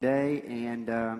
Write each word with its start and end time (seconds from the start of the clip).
day, 0.00 0.42
and 0.48 0.88
uh, 0.88 1.16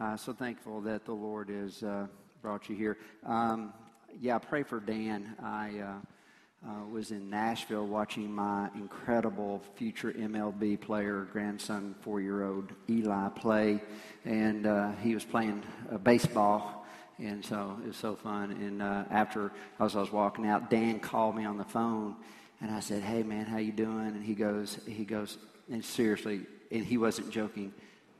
uh, 0.00 0.16
so 0.16 0.32
thankful 0.32 0.80
that 0.80 1.04
the 1.04 1.12
Lord 1.12 1.50
has 1.50 1.82
uh, 1.82 2.06
brought 2.40 2.66
you 2.66 2.74
here. 2.74 2.96
Um, 3.26 3.74
yeah, 4.20 4.36
I 4.36 4.38
pray 4.38 4.62
for 4.62 4.80
Dan. 4.80 5.36
I 5.42 5.80
uh, 5.80 6.66
uh, 6.66 6.86
was 6.86 7.10
in 7.10 7.28
Nashville 7.28 7.86
watching 7.86 8.32
my 8.32 8.70
incredible 8.74 9.60
future 9.74 10.12
MLB 10.12 10.80
player, 10.80 11.28
grandson, 11.30 11.94
four 12.00 12.22
year 12.22 12.44
old 12.44 12.72
Eli, 12.88 13.28
play, 13.30 13.82
and 14.24 14.66
uh, 14.66 14.92
he 15.02 15.12
was 15.12 15.24
playing 15.24 15.62
baseball. 16.02 16.86
And 17.18 17.44
so 17.44 17.76
it 17.84 17.88
was 17.88 17.98
so 17.98 18.16
fun. 18.16 18.52
And 18.52 18.82
after 18.82 19.52
as 19.78 19.94
I 19.94 20.00
was 20.00 20.10
walking 20.10 20.46
out, 20.46 20.70
Dan 20.70 21.00
called 21.00 21.36
me 21.36 21.44
on 21.44 21.58
the 21.58 21.64
phone, 21.64 22.16
and 22.62 22.70
I 22.70 22.80
said, 22.80 23.02
"Hey 23.02 23.22
man, 23.24 23.44
how 23.44 23.58
you 23.58 23.72
doing?" 23.72 24.06
And 24.06 24.24
he 24.24 24.34
goes, 24.34 24.78
he 24.86 25.04
goes, 25.04 25.36
and 25.70 25.84
seriously, 25.84 26.46
and 26.70 26.82
he 26.82 26.96
wasn't 26.96 27.30
joking 27.30 27.74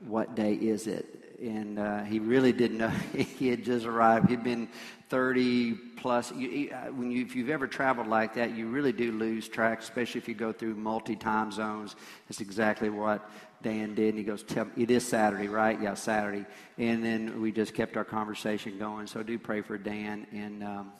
what 0.06 0.34
day 0.34 0.54
is 0.54 0.86
it? 0.86 1.18
And 1.40 1.78
uh, 1.78 2.04
he 2.04 2.20
really 2.20 2.52
didn't 2.52 2.78
know. 2.78 2.88
he 3.38 3.48
had 3.48 3.64
just 3.64 3.84
arrived. 3.84 4.30
He'd 4.30 4.44
been 4.44 4.68
30 5.08 5.74
plus. 5.96 6.32
You, 6.32 6.70
uh, 6.70 6.92
when 6.92 7.10
you, 7.10 7.22
if 7.22 7.34
you've 7.34 7.50
ever 7.50 7.66
traveled 7.66 8.06
like 8.06 8.34
that, 8.34 8.56
you 8.56 8.68
really 8.68 8.92
do 8.92 9.12
lose 9.12 9.48
track, 9.48 9.80
especially 9.80 10.20
if 10.20 10.28
you 10.28 10.34
go 10.34 10.52
through 10.52 10.74
multi 10.74 11.16
time 11.16 11.50
zones. 11.50 11.96
That's 12.28 12.40
exactly 12.40 12.90
what 12.90 13.28
Dan 13.62 13.94
did. 13.94 14.10
And 14.10 14.18
he 14.18 14.24
goes, 14.24 14.42
Tell, 14.42 14.68
It 14.76 14.90
is 14.90 15.06
Saturday, 15.06 15.48
right? 15.48 15.80
Yeah, 15.80 15.94
Saturday. 15.94 16.46
And 16.78 17.04
then 17.04 17.40
we 17.40 17.52
just 17.52 17.74
kept 17.74 17.96
our 17.96 18.04
conversation 18.04 18.78
going. 18.78 19.06
So 19.06 19.22
do 19.22 19.38
pray 19.38 19.62
for 19.62 19.76
Dan. 19.78 20.26
And 20.32 20.62
um, 20.62 20.92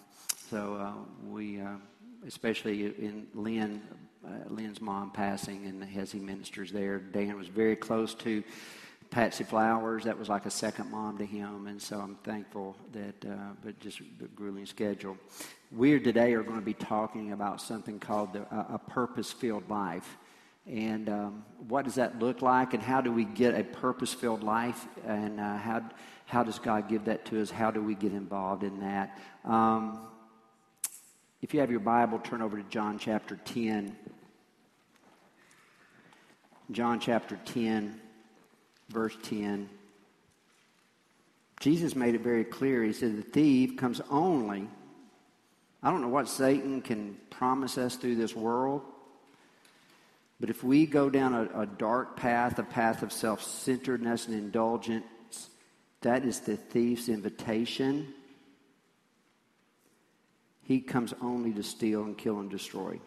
so 0.51 0.75
uh, 0.75 0.93
we, 1.29 1.61
uh, 1.61 1.77
especially 2.27 2.85
in 2.85 3.27
Lynn, 3.35 3.81
uh, 4.25 4.29
Lynn's 4.49 4.81
mom 4.81 5.11
passing, 5.11 5.67
and 5.67 5.87
as 5.97 6.13
he 6.13 6.19
ministers 6.19 6.71
there, 6.71 6.99
Dan 6.99 7.37
was 7.37 7.49
very 7.49 7.77
close 7.77 8.15
to 8.17 8.45
Patsy 9.13 9.45
Flowers, 9.45 10.05
that 10.05 10.19
was 10.19 10.31
like 10.31 10.47
a 10.47 10.51
second 10.51 10.91
mom 10.91 11.19
to 11.19 11.27
him, 11.27 11.67
and 11.67 11.81
so 11.81 12.01
I'm 12.01 12.15
thankful 12.25 12.75
that, 12.93 13.31
uh, 13.31 13.37
but 13.63 13.79
just 13.79 14.01
the 14.19 14.25
grueling 14.29 14.65
schedule. 14.65 15.19
We 15.71 16.01
today 16.01 16.33
are 16.33 16.43
going 16.43 16.59
to 16.59 16.65
be 16.65 16.73
talking 16.73 17.33
about 17.33 17.61
something 17.61 17.99
called 17.99 18.33
the, 18.33 18.41
uh, 18.45 18.65
a 18.71 18.79
purpose 18.79 19.31
filled 19.31 19.69
life. 19.69 20.17
And 20.67 21.11
um, 21.11 21.45
what 21.69 21.85
does 21.85 21.97
that 21.97 22.21
look 22.21 22.41
like, 22.41 22.73
and 22.73 22.83
how 22.83 23.03
do 23.03 23.13
we 23.13 23.27
get 23.27 23.55
a 23.55 23.65
purpose 23.65 24.15
filled 24.15 24.43
life, 24.43 24.89
and 25.07 25.39
uh, 25.39 25.59
how, 25.59 25.83
how 26.25 26.43
does 26.43 26.59
God 26.59 26.89
give 26.89 27.05
that 27.05 27.27
to 27.27 27.43
us? 27.43 27.51
How 27.51 27.71
do 27.71 27.83
we 27.83 27.95
get 27.95 28.13
involved 28.13 28.65
in 28.65 28.81
that? 28.81 29.19
Um, 29.45 30.01
if 31.43 31.53
you 31.53 31.61
have 31.61 31.71
your 31.71 31.81
Bible, 31.81 32.19
turn 32.19 32.41
over 32.41 32.57
to 32.57 32.67
John 32.71 32.99
chapter 32.99 33.39
10. 33.45 33.95
John 36.71 36.99
chapter 36.99 37.39
10 37.45 38.01
verse 38.93 39.17
10. 39.25 39.69
Jesus 41.61 41.95
made 41.95 42.15
it 42.15 42.23
very 42.23 42.45
clear. 42.45 42.83
He 42.83 42.93
said, 42.93 43.17
The 43.17 43.23
thief 43.23 43.77
comes 43.77 44.01
only. 44.11 44.69
I 45.83 45.91
don't 45.91 46.01
know 46.01 46.09
what 46.09 46.29
Satan 46.29 46.83
can 46.83 47.17
promise 47.31 47.79
us 47.79 47.97
through 47.97 48.17
this 48.17 48.37
world, 48.37 48.83
but 50.39 50.51
if 50.51 50.63
we 50.63 50.87
go 50.87 51.11
down 51.11 51.35
a, 51.35 51.63
a 51.63 51.67
dark 51.67 52.17
path, 52.17 52.59
a 52.59 52.65
path 52.65 53.03
of 53.03 53.13
self 53.13 53.43
centeredness 53.43 54.27
and 54.27 54.37
indulgence, 54.37 55.05
that 56.03 56.25
is 56.25 56.41
the 56.41 56.57
thief's 56.57 57.09
invitation. 57.09 58.13
He 60.65 60.81
comes 60.81 61.15
only 61.21 61.53
to 61.53 61.63
steal 61.63 62.05
and 62.05 62.17
kill 62.17 62.39
and 62.39 62.51
destroy. 62.51 63.01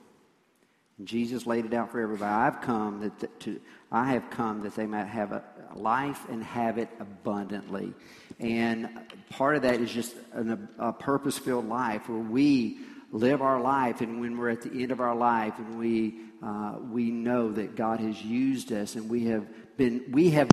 Jesus 1.03 1.45
laid 1.45 1.65
it 1.65 1.73
out 1.73 1.91
for 1.91 1.99
everybody. 1.99 2.31
I've 2.31 2.61
come 2.61 3.01
that 3.01 3.39
to, 3.41 3.59
I 3.95 4.11
have 4.11 4.29
come 4.29 4.63
that 4.63 4.75
they 4.75 4.85
might 4.85 5.07
have 5.07 5.31
a 5.31 5.41
life 5.73 6.27
and 6.27 6.43
have 6.43 6.77
it 6.77 6.89
abundantly. 6.99 7.93
And 8.41 8.89
part 9.29 9.55
of 9.55 9.61
that 9.61 9.79
is 9.79 9.89
just 9.89 10.13
an, 10.33 10.67
a 10.77 10.91
purpose 10.91 11.37
filled 11.37 11.69
life 11.69 12.09
where 12.09 12.19
we 12.19 12.79
live 13.13 13.41
our 13.41 13.61
life, 13.61 14.01
and 14.01 14.19
when 14.19 14.37
we're 14.37 14.49
at 14.49 14.63
the 14.63 14.83
end 14.83 14.91
of 14.91 14.99
our 14.99 15.15
life, 15.15 15.53
and 15.57 15.79
we 15.79 16.19
uh, 16.43 16.75
we 16.91 17.09
know 17.09 17.53
that 17.53 17.77
God 17.77 18.01
has 18.01 18.21
used 18.21 18.73
us, 18.73 18.95
and 18.95 19.09
we 19.09 19.27
have 19.27 19.47
been 19.77 20.03
we 20.11 20.31
have 20.31 20.49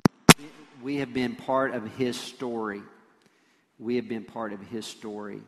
we 0.81 0.97
have 0.97 1.13
been 1.13 1.35
part 1.35 1.73
of 1.73 1.85
His 1.97 2.17
story. 2.17 2.81
We 3.77 3.97
have 3.97 4.07
been 4.07 4.23
part 4.23 4.53
of 4.53 4.61
His 4.61 4.85
story. 4.85 5.41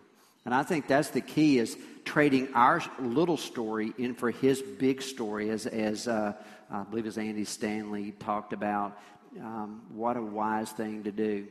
And 0.45 0.53
I 0.53 0.61
think 0.61 0.87
that's 0.87 1.09
the 1.09 1.21
key 1.21 1.57
is 1.57 1.75
trading 2.03 2.53
our 2.53 2.79
little 2.99 3.37
story 3.37 3.93
in 3.97 4.13
for 4.13 4.29
his 4.29 4.61
big 4.61 5.01
story, 5.01 5.49
as, 5.49 5.65
as 5.65 6.07
uh, 6.07 6.33
I 6.69 6.83
believe 6.83 7.07
as 7.07 7.17
Andy 7.17 7.45
Stanley 7.45 8.11
talked 8.19 8.53
about. 8.53 8.99
Um, 9.41 9.81
what 9.89 10.17
a 10.17 10.21
wise 10.21 10.71
thing 10.71 11.03
to 11.03 11.11
do. 11.11 11.47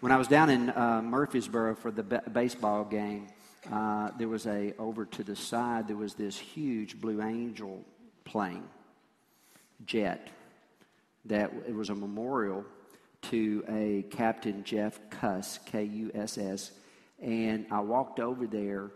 When 0.00 0.10
I 0.10 0.16
was 0.16 0.26
down 0.26 0.50
in 0.50 0.70
uh, 0.70 1.00
Murfreesboro 1.02 1.76
for 1.76 1.92
the 1.92 2.02
baseball 2.02 2.84
game, 2.84 3.28
uh, 3.70 4.10
there 4.18 4.28
was 4.28 4.46
a 4.46 4.74
over 4.76 5.04
to 5.04 5.22
the 5.22 5.36
side. 5.36 5.86
There 5.86 5.96
was 5.96 6.14
this 6.14 6.36
huge 6.36 7.00
Blue 7.00 7.22
Angel 7.22 7.84
plane, 8.24 8.64
jet, 9.86 10.28
that 11.26 11.52
it 11.68 11.74
was 11.74 11.90
a 11.90 11.94
memorial 11.94 12.64
to 13.30 13.64
a 13.68 14.04
Captain 14.10 14.64
Jeff 14.64 14.98
Kuss 15.10 15.60
K 15.64 15.84
U 15.84 16.10
S 16.12 16.36
S, 16.36 16.72
and 17.22 17.66
I 17.70 17.80
walked 17.80 18.20
over 18.20 18.46
there 18.46 18.90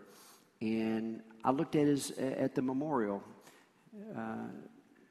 and 0.61 1.21
I 1.43 1.51
looked 1.51 1.75
at 1.75 1.87
his 1.87 2.11
at 2.11 2.55
the 2.55 2.61
memorial. 2.61 3.23
Uh, 4.15 4.47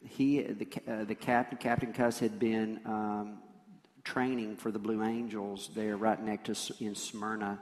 he, 0.09 0.43
the, 0.43 0.69
uh, 0.87 1.05
the 1.05 1.15
captain, 1.15 1.59
Captain 1.59 1.93
Kuss, 1.93 2.21
had 2.21 2.39
been 2.39 2.81
um, 2.85 3.39
training 4.05 4.57
for 4.57 4.71
the 4.71 4.79
Blue 4.79 5.03
Angels 5.03 5.71
there 5.75 5.97
right 5.97 6.23
next 6.23 6.67
to 6.67 6.85
in 6.85 6.95
Smyrna, 6.95 7.59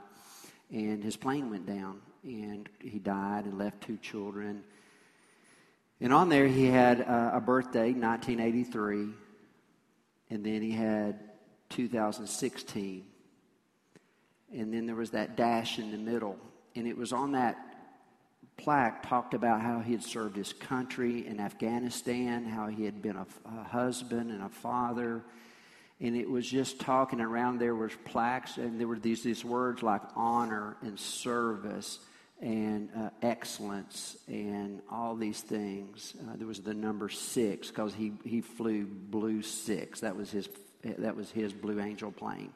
and 0.71 1.03
his 1.03 1.17
plane 1.17 1.51
went 1.51 1.67
down, 1.67 2.01
and 2.23 2.69
he 2.81 2.99
died 2.99 3.47
and 3.47 3.59
left 3.59 3.81
two 3.81 3.97
children. 3.97 4.63
And 6.01 6.13
on 6.13 6.29
there, 6.29 6.47
he 6.47 6.67
had 6.67 7.01
uh, 7.01 7.31
a 7.33 7.41
birthday, 7.41 7.93
1983, 7.93 9.09
and 10.31 10.45
then 10.45 10.61
he 10.61 10.73
had 10.73 11.19
2016. 11.71 13.05
And 14.53 14.73
then 14.73 14.87
there 14.87 14.97
was 14.97 15.11
that 15.11 15.37
dash 15.37 15.79
in 15.79 15.91
the 15.91 15.99
middle. 15.99 16.39
And 16.77 16.87
it 16.87 16.97
was 16.97 17.13
on 17.13 17.33
that 17.33 17.57
plaque 18.57 19.09
talked 19.09 19.35
about 19.35 19.61
how 19.61 19.81
he 19.81 19.93
had 19.93 20.03
served 20.03 20.37
his 20.37 20.53
country 20.53 21.27
in 21.27 21.41
Afghanistan, 21.41 22.45
how 22.45 22.69
he 22.69 22.85
had 22.85 23.03
been 23.03 23.17
a, 23.17 23.27
a, 23.47 23.65
husband 23.65 24.31
and 24.31 24.43
a 24.43 24.49
father. 24.49 25.23
And 26.01 26.17
it 26.17 26.29
was 26.29 26.49
just 26.49 26.81
talking 26.81 27.21
around 27.21 27.59
there 27.59 27.75
was 27.75 27.93
plaques, 28.05 28.57
and 28.57 28.81
there 28.81 28.89
were 28.89 28.99
these, 28.99 29.23
these 29.23 29.45
words 29.45 29.83
like 29.83 30.03
honor 30.17 30.77
and 30.83 30.99
service 30.99 32.01
and 32.41 32.91
uh, 32.97 33.11
excellence 33.23 34.17
and 34.27 34.83
all 34.91 35.15
these 35.15 35.41
things. 35.41 36.15
Uh, 36.21 36.37
there 36.37 36.47
was 36.47 36.61
the 36.61 36.75
number 36.75 37.09
six 37.09 37.69
because 37.69 37.95
he, 37.95 38.13
he 38.25 38.41
flew 38.41 38.85
Blue 38.85 39.41
Six. 39.43 40.01
That 40.01 40.17
was 40.17 40.31
his 40.31 40.49
that 40.99 41.17
was 41.17 41.31
his 41.31 41.53
Blue 41.53 41.81
Angel 41.81 42.13
plane. 42.13 42.53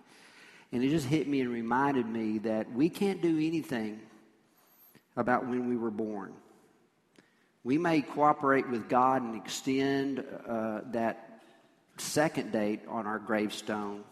And 0.73 0.85
it 0.85 0.91
just 0.91 1.07
hit 1.07 1.27
me 1.27 1.41
and 1.41 1.51
reminded 1.51 2.07
me 2.07 2.39
that 2.39 2.71
we 2.73 2.91
can't 2.91 3.23
do 3.23 3.37
anything 3.37 4.01
about 5.17 5.47
when 5.47 5.69
we 5.69 5.77
were 5.77 5.91
born. 5.91 6.33
We 7.65 7.79
may 7.79 8.03
cooperate 8.03 8.69
with 8.69 8.89
God 8.89 9.23
and 9.23 9.35
extend 9.35 10.25
uh, 10.47 10.81
that 10.93 11.41
second 11.97 12.53
date 12.53 12.81
on 12.89 13.07
our 13.07 13.19
gravestone. 13.19 14.05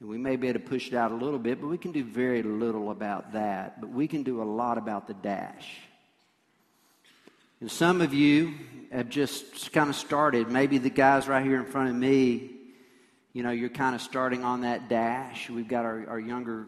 And 0.00 0.08
we 0.08 0.18
may 0.18 0.36
be 0.36 0.48
able 0.48 0.60
to 0.60 0.66
push 0.66 0.88
it 0.88 0.94
out 0.94 1.12
a 1.12 1.16
little 1.16 1.38
bit, 1.38 1.60
but 1.60 1.68
we 1.68 1.78
can 1.78 1.92
do 1.92 2.04
very 2.04 2.42
little 2.42 2.90
about 2.90 3.32
that. 3.32 3.80
But 3.80 3.90
we 3.90 4.08
can 4.08 4.22
do 4.22 4.42
a 4.42 4.44
lot 4.44 4.78
about 4.78 5.06
the 5.06 5.14
dash. 5.14 5.78
And 7.60 7.70
some 7.70 8.00
of 8.00 8.12
you 8.12 8.54
have 8.92 9.08
just 9.08 9.72
kind 9.72 9.88
of 9.88 9.96
started. 9.96 10.50
Maybe 10.50 10.78
the 10.78 10.90
guys 10.90 11.28
right 11.28 11.44
here 11.44 11.58
in 11.58 11.66
front 11.66 11.90
of 11.90 11.96
me 11.96 12.53
you 13.34 13.42
know, 13.42 13.50
you're 13.50 13.68
kind 13.68 13.96
of 13.96 14.00
starting 14.00 14.44
on 14.44 14.60
that 14.60 14.88
dash. 14.88 15.50
We've 15.50 15.66
got 15.66 15.84
our, 15.84 16.06
our 16.08 16.20
younger 16.20 16.66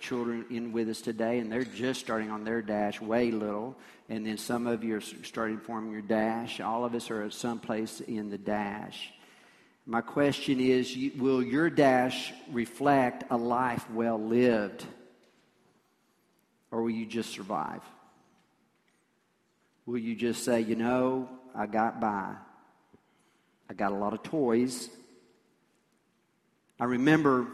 children 0.00 0.46
in 0.50 0.72
with 0.72 0.88
us 0.88 1.02
today, 1.02 1.38
and 1.38 1.52
they're 1.52 1.64
just 1.64 2.00
starting 2.00 2.30
on 2.30 2.44
their 2.44 2.62
dash, 2.62 3.00
way 3.00 3.30
little. 3.30 3.76
And 4.08 4.26
then 4.26 4.38
some 4.38 4.66
of 4.66 4.82
you 4.82 4.96
are 4.96 5.00
starting 5.00 5.58
forming 5.58 5.92
your 5.92 6.00
dash. 6.00 6.60
All 6.60 6.86
of 6.86 6.94
us 6.94 7.10
are 7.10 7.22
at 7.24 7.34
some 7.34 7.60
place 7.60 8.00
in 8.00 8.30
the 8.30 8.38
dash. 8.38 9.12
My 9.84 10.00
question 10.00 10.60
is 10.60 10.96
Will 11.18 11.42
your 11.42 11.68
dash 11.68 12.32
reflect 12.50 13.24
a 13.30 13.36
life 13.36 13.88
well 13.90 14.18
lived? 14.18 14.84
Or 16.70 16.82
will 16.82 16.90
you 16.90 17.04
just 17.04 17.30
survive? 17.30 17.82
Will 19.84 19.98
you 19.98 20.16
just 20.16 20.42
say, 20.42 20.62
you 20.62 20.74
know, 20.74 21.28
I 21.54 21.66
got 21.66 22.00
by? 22.00 22.34
I 23.68 23.74
got 23.74 23.92
a 23.92 23.96
lot 23.96 24.14
of 24.14 24.22
toys. 24.22 24.88
I 26.82 26.86
remember, 26.86 27.46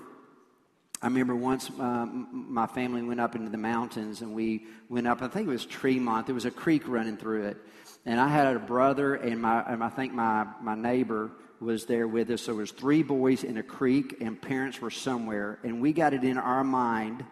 I 1.02 1.08
remember 1.08 1.36
once 1.36 1.68
uh, 1.68 2.06
my 2.06 2.66
family 2.66 3.02
went 3.02 3.20
up 3.20 3.34
into 3.34 3.50
the 3.50 3.58
mountains 3.58 4.22
and 4.22 4.32
we 4.32 4.64
went 4.88 5.06
up. 5.06 5.20
I 5.20 5.28
think 5.28 5.48
it 5.48 5.50
was 5.50 5.66
Tremont. 5.66 6.24
There 6.24 6.34
was 6.34 6.46
a 6.46 6.50
creek 6.50 6.88
running 6.88 7.18
through 7.18 7.48
it, 7.48 7.58
and 8.06 8.18
I 8.18 8.28
had 8.28 8.56
a 8.56 8.58
brother 8.58 9.16
and 9.16 9.42
my, 9.42 9.62
and 9.70 9.84
I 9.84 9.90
think 9.90 10.14
my 10.14 10.46
my 10.62 10.74
neighbor 10.74 11.30
was 11.60 11.84
there 11.84 12.08
with 12.08 12.30
us. 12.30 12.40
So 12.40 12.52
there 12.52 12.60
was 12.60 12.70
three 12.70 13.02
boys 13.02 13.44
in 13.44 13.58
a 13.58 13.62
creek, 13.62 14.16
and 14.22 14.40
parents 14.40 14.80
were 14.80 14.90
somewhere. 14.90 15.58
And 15.62 15.82
we 15.82 15.92
got 15.92 16.14
it 16.14 16.24
in 16.24 16.38
our 16.38 16.64
mind 16.64 17.22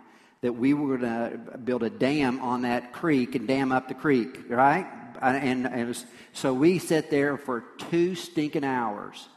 that 0.43 0.53
we 0.53 0.75
were 0.75 0.99
going 0.99 1.11
to 1.11 1.57
build 1.57 1.83
a 1.83 1.89
dam 1.89 2.41
on 2.41 2.61
that 2.61 2.93
creek 2.93 3.37
and 3.37 3.49
dam 3.49 3.73
up 3.73 3.89
the 3.89 3.95
creek, 3.95 4.51
right? 4.51 4.87
And, 5.23 5.67
and 5.67 5.89
was, 5.89 6.05
so 6.35 6.53
we 6.53 6.79
sat 6.79 7.11
there 7.11 7.39
for 7.39 7.65
two 7.91 8.15
stinking 8.17 8.65
hours 8.65 9.31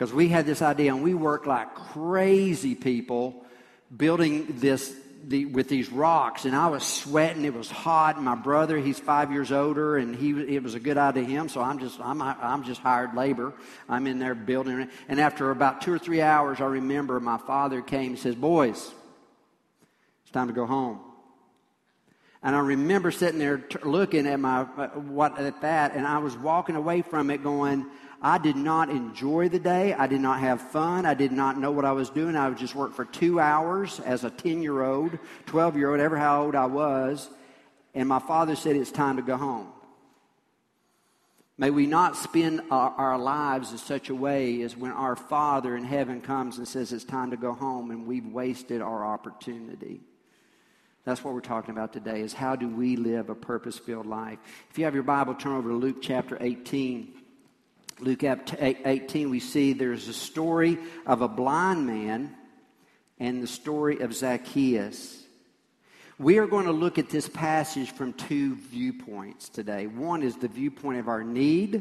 because 0.00 0.14
we 0.14 0.28
had 0.28 0.46
this 0.46 0.62
idea, 0.62 0.94
and 0.94 1.02
we 1.02 1.12
worked 1.12 1.46
like 1.46 1.74
crazy 1.74 2.74
people 2.74 3.44
building 3.94 4.46
this 4.58 4.90
the, 5.24 5.44
with 5.44 5.68
these 5.68 5.92
rocks, 5.92 6.46
and 6.46 6.56
I 6.56 6.68
was 6.68 6.82
sweating. 6.82 7.44
It 7.44 7.52
was 7.52 7.70
hot. 7.70 8.18
My 8.22 8.34
brother, 8.34 8.78
he's 8.78 8.98
five 8.98 9.30
years 9.30 9.52
older, 9.52 9.98
and 9.98 10.16
he 10.16 10.30
it 10.30 10.62
was 10.62 10.74
a 10.74 10.80
good 10.80 10.96
idea 10.96 11.24
to 11.24 11.30
him. 11.30 11.50
So 11.50 11.60
I'm 11.60 11.78
just 11.78 12.00
I'm 12.00 12.22
I'm 12.22 12.64
just 12.64 12.80
hired 12.80 13.14
labor. 13.14 13.52
I'm 13.90 14.06
in 14.06 14.18
there 14.18 14.34
building. 14.34 14.80
It. 14.80 14.88
And 15.06 15.20
after 15.20 15.50
about 15.50 15.82
two 15.82 15.92
or 15.92 15.98
three 15.98 16.22
hours, 16.22 16.62
I 16.62 16.64
remember 16.64 17.20
my 17.20 17.36
father 17.36 17.82
came 17.82 18.12
and 18.12 18.18
says, 18.18 18.34
"Boys, 18.34 18.90
it's 20.22 20.32
time 20.32 20.46
to 20.46 20.54
go 20.54 20.64
home." 20.64 20.98
And 22.42 22.56
I 22.56 22.60
remember 22.60 23.10
sitting 23.10 23.38
there 23.38 23.58
t- 23.58 23.80
looking 23.84 24.26
at 24.26 24.40
my 24.40 24.60
uh, 24.62 24.88
what 24.88 25.38
at 25.38 25.60
that, 25.60 25.94
and 25.94 26.06
I 26.06 26.16
was 26.18 26.34
walking 26.38 26.74
away 26.74 27.02
from 27.02 27.28
it, 27.28 27.42
going, 27.42 27.84
I 28.22 28.38
did 28.38 28.56
not 28.56 28.90
enjoy 28.90 29.48
the 29.48 29.58
day. 29.58 29.94
I 29.94 30.06
did 30.06 30.20
not 30.20 30.40
have 30.40 30.60
fun. 30.60 31.06
I 31.06 31.14
did 31.14 31.32
not 31.32 31.58
know 31.58 31.70
what 31.70 31.86
I 31.86 31.92
was 31.92 32.10
doing. 32.10 32.36
I 32.36 32.48
would 32.48 32.58
just 32.58 32.74
work 32.74 32.94
for 32.94 33.06
two 33.06 33.40
hours 33.40 33.98
as 34.00 34.24
a 34.24 34.30
10 34.30 34.62
year 34.62 34.82
old, 34.82 35.18
12 35.46 35.76
year 35.76 35.90
old, 35.90 36.00
ever 36.00 36.18
how 36.18 36.44
old 36.44 36.54
I 36.54 36.66
was. 36.66 37.28
And 37.94 38.08
my 38.08 38.18
father 38.18 38.56
said, 38.56 38.76
It's 38.76 38.90
time 38.90 39.16
to 39.16 39.22
go 39.22 39.36
home. 39.36 39.68
May 41.60 41.68
we 41.68 41.86
not 41.86 42.16
spend 42.16 42.62
our, 42.70 42.90
our, 42.90 43.18
lives 43.18 43.72
in 43.72 43.76
such 43.76 44.08
a 44.08 44.14
way 44.14 44.62
as 44.62 44.74
when 44.74 44.92
our 44.92 45.14
Father 45.14 45.76
in 45.76 45.84
heaven 45.84 46.22
comes 46.22 46.56
and 46.56 46.66
says 46.66 46.90
it's 46.90 47.04
time 47.04 47.32
to 47.32 47.36
go 47.36 47.52
home 47.52 47.90
and 47.90 48.06
we've 48.06 48.24
wasted 48.24 48.80
our 48.80 49.04
opportunity. 49.04 50.00
That's 51.04 51.22
what 51.22 51.34
we're 51.34 51.40
talking 51.40 51.72
about 51.72 51.92
today 51.92 52.22
is 52.22 52.32
how 52.32 52.56
do 52.56 52.66
we 52.66 52.96
live 52.96 53.28
a 53.28 53.34
purpose-filled 53.34 54.06
life. 54.06 54.38
If 54.70 54.78
you 54.78 54.86
have 54.86 54.94
your 54.94 55.02
Bible, 55.02 55.34
turn 55.34 55.52
over 55.52 55.68
to 55.68 55.74
Luke 55.74 55.98
chapter 56.00 56.38
18. 56.40 57.12
Luke 58.00 58.24
18, 58.24 59.28
we 59.28 59.40
see 59.40 59.74
there's 59.74 60.08
a 60.08 60.14
story 60.14 60.78
of 61.06 61.20
a 61.20 61.28
blind 61.28 61.86
man 61.86 62.34
and 63.18 63.42
the 63.42 63.46
story 63.46 64.00
of 64.00 64.14
Zacchaeus. 64.14 65.22
We 66.18 66.38
are 66.38 66.46
going 66.46 66.64
to 66.64 66.72
look 66.72 66.98
at 66.98 67.10
this 67.10 67.28
passage 67.28 67.90
from 67.90 68.14
two 68.14 68.54
viewpoints 68.54 69.50
today. 69.50 69.86
One 69.86 70.22
is 70.22 70.36
the 70.36 70.48
viewpoint 70.48 70.98
of 70.98 71.08
our 71.08 71.22
need. 71.22 71.74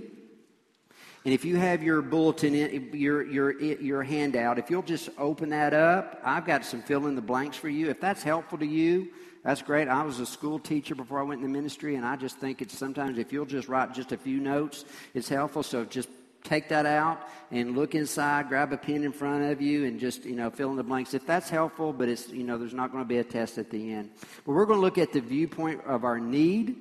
And 1.24 1.34
if 1.34 1.46
you 1.46 1.56
have 1.56 1.84
your 1.84 2.02
bulletin, 2.02 2.54
your, 2.94 3.24
your, 3.24 3.62
your 3.62 4.04
handout, 4.04 4.60
if 4.60 4.70
you'll 4.70 4.82
just 4.82 5.10
open 5.18 5.50
that 5.50 5.74
up, 5.74 6.22
I've 6.24 6.46
got 6.46 6.66
some 6.66 6.82
fill 6.82 7.08
in 7.08 7.16
the 7.16 7.22
blanks 7.22 7.56
for 7.56 7.70
you. 7.70 7.90
If 7.90 8.02
that's 8.02 8.24
helpful 8.24 8.58
to 8.58 8.66
you, 8.66 9.10
that's 9.44 9.62
great. 9.62 9.88
I 9.88 10.04
was 10.04 10.20
a 10.20 10.26
school 10.26 10.60
teacher 10.60 10.96
before 10.96 11.20
I 11.20 11.24
went 11.24 11.42
in 11.42 11.52
the 11.52 11.58
ministry, 11.58 11.96
and 11.96 12.06
I 12.06 12.16
just 12.16 12.38
think 12.38 12.62
it's 12.62 12.78
sometimes 12.78 13.18
if 13.18 13.32
you'll 13.32 13.46
just 13.46 13.70
write 13.70 13.94
just 13.94 14.12
a 14.12 14.18
few 14.18 14.40
notes, 14.40 14.86
it's 15.14 15.30
helpful. 15.30 15.64
So 15.64 15.86
just 15.86 16.10
take 16.44 16.70
that 16.70 16.86
out 16.86 17.28
and 17.52 17.76
look 17.76 17.96
inside, 17.96 18.50
grab 18.50 18.74
a 18.74 18.78
pen 18.78 19.04
in 19.04 19.12
front 19.12 19.44
of 19.52 19.62
you, 19.62 19.86
and 19.86 20.00
just 20.00 20.26
you 20.26 20.36
know 20.36 20.50
fill 20.50 20.72
in 20.72 20.76
the 20.76 20.84
blanks. 20.84 21.14
If 21.14 21.26
that's 21.26 21.50
helpful, 21.50 21.94
but 21.94 22.10
it's 22.10 22.30
you 22.30 22.44
know 22.44 22.58
there's 22.58 22.74
not 22.74 22.92
going 22.92 23.04
to 23.04 23.08
be 23.08 23.18
a 23.18 23.24
test 23.24 23.58
at 23.58 23.70
the 23.70 23.94
end. 23.94 24.12
But 24.46 24.54
we're 24.54 24.66
going 24.66 24.80
to 24.80 24.82
look 24.82 24.98
at 24.98 25.14
the 25.14 25.22
viewpoint 25.22 25.82
of 25.86 26.04
our 26.04 26.20
need, 26.20 26.76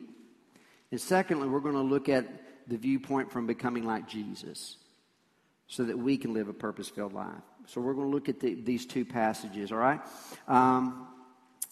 and 0.91 1.01
secondly, 1.01 1.49
we're 1.49 1.61
going 1.61 1.75
to 1.75 1.81
look 1.81 2.09
at 2.09 2.27
the 2.67 2.77
viewpoint 2.77 3.31
from 3.31 3.47
becoming 3.47 3.85
like 3.85 4.09
Jesus, 4.09 4.77
so 5.69 5.85
that 5.85 5.97
we 5.97 6.17
can 6.17 6.35
live 6.35 6.49
a 6.49 6.53
purpose-filled 6.53 7.13
life. 7.13 7.43
So 7.67 7.81
we're 7.81 7.95
going 7.95 8.11
to 8.11 8.15
look 8.15 8.29
at 8.29 8.41
the, 8.41 8.55
these 8.55 8.87
two 8.87 9.05
passages. 9.05 9.73
All 9.73 9.79
right. 9.79 10.01
Um, 10.47 11.07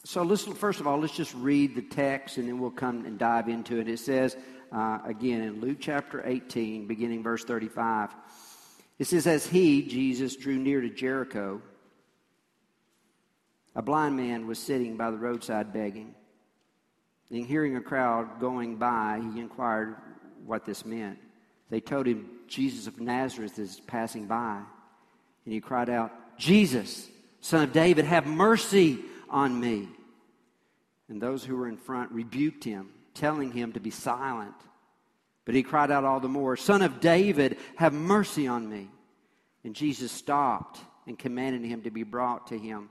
so 0.04 0.36
first 0.36 0.80
of 0.80 0.86
all, 0.86 0.98
let's 0.98 1.16
just 1.16 1.34
read 1.34 1.74
the 1.74 1.82
text 1.82 2.38
and 2.38 2.48
then 2.48 2.58
we'll 2.58 2.70
come 2.70 3.04
and 3.04 3.18
dive 3.18 3.48
into 3.48 3.78
it. 3.80 3.88
It 3.88 3.98
says, 3.98 4.36
uh, 4.72 4.98
again, 5.04 5.42
in 5.42 5.60
Luke 5.60 5.78
chapter 5.80 6.22
18, 6.24 6.86
beginning 6.86 7.22
verse 7.22 7.44
35, 7.44 8.10
it 8.98 9.06
says, 9.06 9.26
As 9.26 9.46
he, 9.46 9.82
Jesus, 9.82 10.36
drew 10.36 10.56
near 10.56 10.80
to 10.80 10.90
Jericho, 10.90 11.60
a 13.74 13.82
blind 13.82 14.16
man 14.16 14.46
was 14.46 14.58
sitting 14.58 14.96
by 14.96 15.10
the 15.10 15.18
roadside 15.18 15.72
begging. 15.72 16.14
And 17.30 17.44
hearing 17.44 17.76
a 17.76 17.80
crowd 17.80 18.40
going 18.40 18.76
by, 18.76 19.20
he 19.32 19.40
inquired 19.40 19.96
what 20.44 20.64
this 20.64 20.86
meant. 20.86 21.18
They 21.68 21.80
told 21.80 22.06
him, 22.06 22.30
Jesus 22.46 22.86
of 22.86 23.00
Nazareth 23.00 23.58
is 23.58 23.80
passing 23.80 24.26
by. 24.26 24.62
And 25.44 25.52
he 25.52 25.60
cried 25.60 25.90
out, 25.90 26.12
Jesus, 26.38 27.08
son 27.40 27.64
of 27.64 27.72
David, 27.72 28.04
have 28.04 28.26
mercy 28.26 28.98
on 29.30 29.58
me. 29.58 29.88
And 31.08 31.20
those 31.20 31.44
who 31.44 31.56
were 31.56 31.68
in 31.68 31.76
front 31.76 32.12
rebuked 32.12 32.64
him, 32.64 32.90
telling 33.14 33.52
him 33.52 33.72
to 33.72 33.80
be 33.80 33.90
silent. 33.90 34.54
But 35.44 35.54
he 35.54 35.62
cried 35.62 35.90
out 35.90 36.04
all 36.04 36.20
the 36.20 36.28
more, 36.28 36.56
Son 36.56 36.82
of 36.82 37.00
David, 37.00 37.56
have 37.76 37.92
mercy 37.92 38.48
on 38.48 38.68
me. 38.68 38.90
And 39.64 39.74
Jesus 39.74 40.10
stopped 40.12 40.80
and 41.06 41.18
commanded 41.18 41.64
him 41.64 41.82
to 41.82 41.90
be 41.90 42.02
brought 42.02 42.48
to 42.48 42.58
him. 42.58 42.90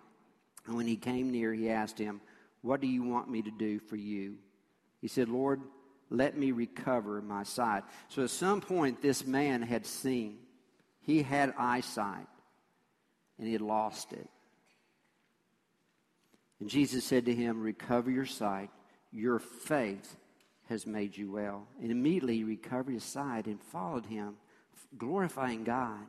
And 0.65 0.75
when 0.75 0.87
he 0.87 0.95
came 0.95 1.31
near, 1.31 1.53
he 1.53 1.69
asked 1.69 1.99
him, 1.99 2.21
What 2.61 2.81
do 2.81 2.87
you 2.87 3.03
want 3.03 3.29
me 3.29 3.41
to 3.41 3.51
do 3.51 3.79
for 3.79 3.97
you? 3.97 4.35
He 5.01 5.07
said, 5.07 5.29
Lord, 5.29 5.61
let 6.09 6.37
me 6.37 6.51
recover 6.51 7.21
my 7.21 7.43
sight. 7.43 7.83
So 8.09 8.23
at 8.23 8.29
some 8.29 8.61
point, 8.61 9.01
this 9.01 9.25
man 9.25 9.61
had 9.61 9.85
seen, 9.85 10.37
he 11.01 11.21
had 11.23 11.53
eyesight, 11.57 12.27
and 13.37 13.47
he 13.47 13.53
had 13.53 13.61
lost 13.61 14.13
it. 14.13 14.29
And 16.59 16.69
Jesus 16.69 17.03
said 17.03 17.25
to 17.25 17.35
him, 17.35 17.61
Recover 17.61 18.09
your 18.09 18.25
sight. 18.25 18.69
Your 19.11 19.39
faith 19.39 20.15
has 20.69 20.87
made 20.87 21.15
you 21.15 21.31
well. 21.31 21.67
And 21.81 21.91
immediately 21.91 22.37
he 22.37 22.43
recovered 22.43 22.93
his 22.93 23.03
sight 23.03 23.45
and 23.45 23.61
followed 23.61 24.05
him, 24.05 24.35
glorifying 24.97 25.63
God. 25.63 26.01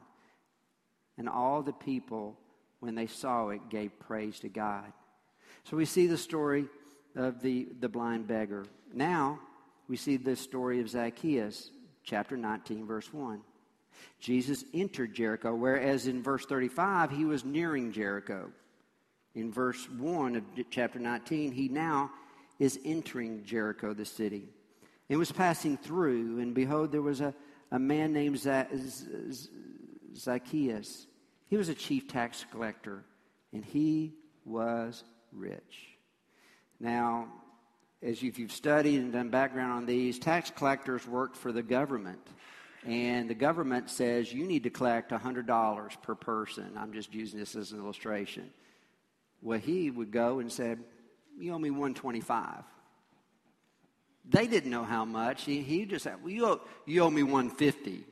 And 1.19 1.29
all 1.29 1.63
the 1.63 1.73
people, 1.73 2.37
when 2.81 2.95
they 2.95 3.07
saw 3.07 3.49
it, 3.49 3.69
gave 3.71 3.99
praise 4.01 4.41
to 4.41 4.49
God. 4.49 4.93
So 5.65 5.77
we 5.77 5.85
see 5.85 6.07
the 6.07 6.19
story 6.19 6.67
of 7.15 7.41
the, 7.41 7.69
the 7.81 7.89
blind 7.89 8.27
beggar. 8.27 8.67
Now 8.93 9.41
we 9.89 9.97
see 9.97 10.17
the 10.17 10.37
story 10.37 10.81
of 10.81 10.91
Zacchaeus, 10.91 11.71
chapter 12.05 12.37
19, 12.37 12.87
verse 12.87 13.13
1. 13.13 13.41
Jesus 14.21 14.65
entered 14.75 15.15
Jericho, 15.15 15.55
whereas 15.55 16.07
in 16.07 16.23
verse 16.23 16.45
35, 16.45 17.11
he 17.11 17.25
was 17.25 17.45
nearing 17.45 17.93
Jericho 17.93 18.51
in 19.37 19.53
verse 19.53 19.89
1 19.91 20.35
of 20.35 20.43
chapter 20.71 20.99
19, 20.99 21.53
he 21.53 21.69
now 21.69 22.11
is 22.59 22.81
entering 22.85 23.45
Jericho, 23.45 23.93
the 23.93 24.07
city. 24.07 24.49
And 25.09 25.19
was 25.19 25.31
passing 25.31 25.77
through, 25.77 26.41
and 26.41 26.55
behold, 26.55 26.91
there 26.91 27.03
was 27.03 27.21
a, 27.21 27.35
a 27.71 27.79
man 27.79 28.15
named 28.15 28.39
Zacchaeus. 30.17 31.07
He 31.49 31.57
was 31.57 31.69
a 31.69 31.75
chief 31.75 32.09
tax 32.09 32.45
collector, 32.51 33.05
and 33.53 33.63
he 33.65 34.15
was 34.47 35.05
rich. 35.33 35.99
Now, 36.81 37.29
as 38.03 38.23
if 38.23 38.39
you've 38.39 38.53
studied 38.53 39.01
and 39.01 39.13
done 39.13 39.29
background 39.29 39.73
on 39.73 39.85
these, 39.85 40.19
tax 40.19 40.51
collectors 40.51 41.07
worked 41.07 41.37
for 41.37 41.53
the 41.53 41.63
government. 41.63 42.27
And 42.87 43.29
the 43.29 43.35
government 43.35 43.91
says 43.91 44.33
you 44.33 44.47
need 44.47 44.63
to 44.63 44.71
collect 44.71 45.11
$100 45.11 46.03
per 46.03 46.15
person. 46.15 46.71
I'm 46.77 46.95
just 46.95 47.13
using 47.13 47.39
this 47.39 47.55
as 47.55 47.73
an 47.73 47.81
illustration. 47.81 48.51
Well, 49.47 49.61
he 49.61 49.93
would 49.93 50.11
go 50.11 50.41
and 50.41 50.51
said, 50.51 50.83
"You 51.39 51.53
owe 51.53 51.59
me 51.61 51.71
125." 51.71 52.65
They 54.29 54.49
didn't 54.49 54.73
know 54.73 54.83
how 54.83 55.05
much. 55.05 55.45
He, 55.45 55.63
he 55.63 55.87
just 55.87 56.03
said, 56.03 56.21
"Well, 56.21 56.33
you 56.33 56.47
owe, 56.47 56.61
you 56.85 57.03
owe 57.03 57.11
me 57.11 57.23
150." 57.23 58.05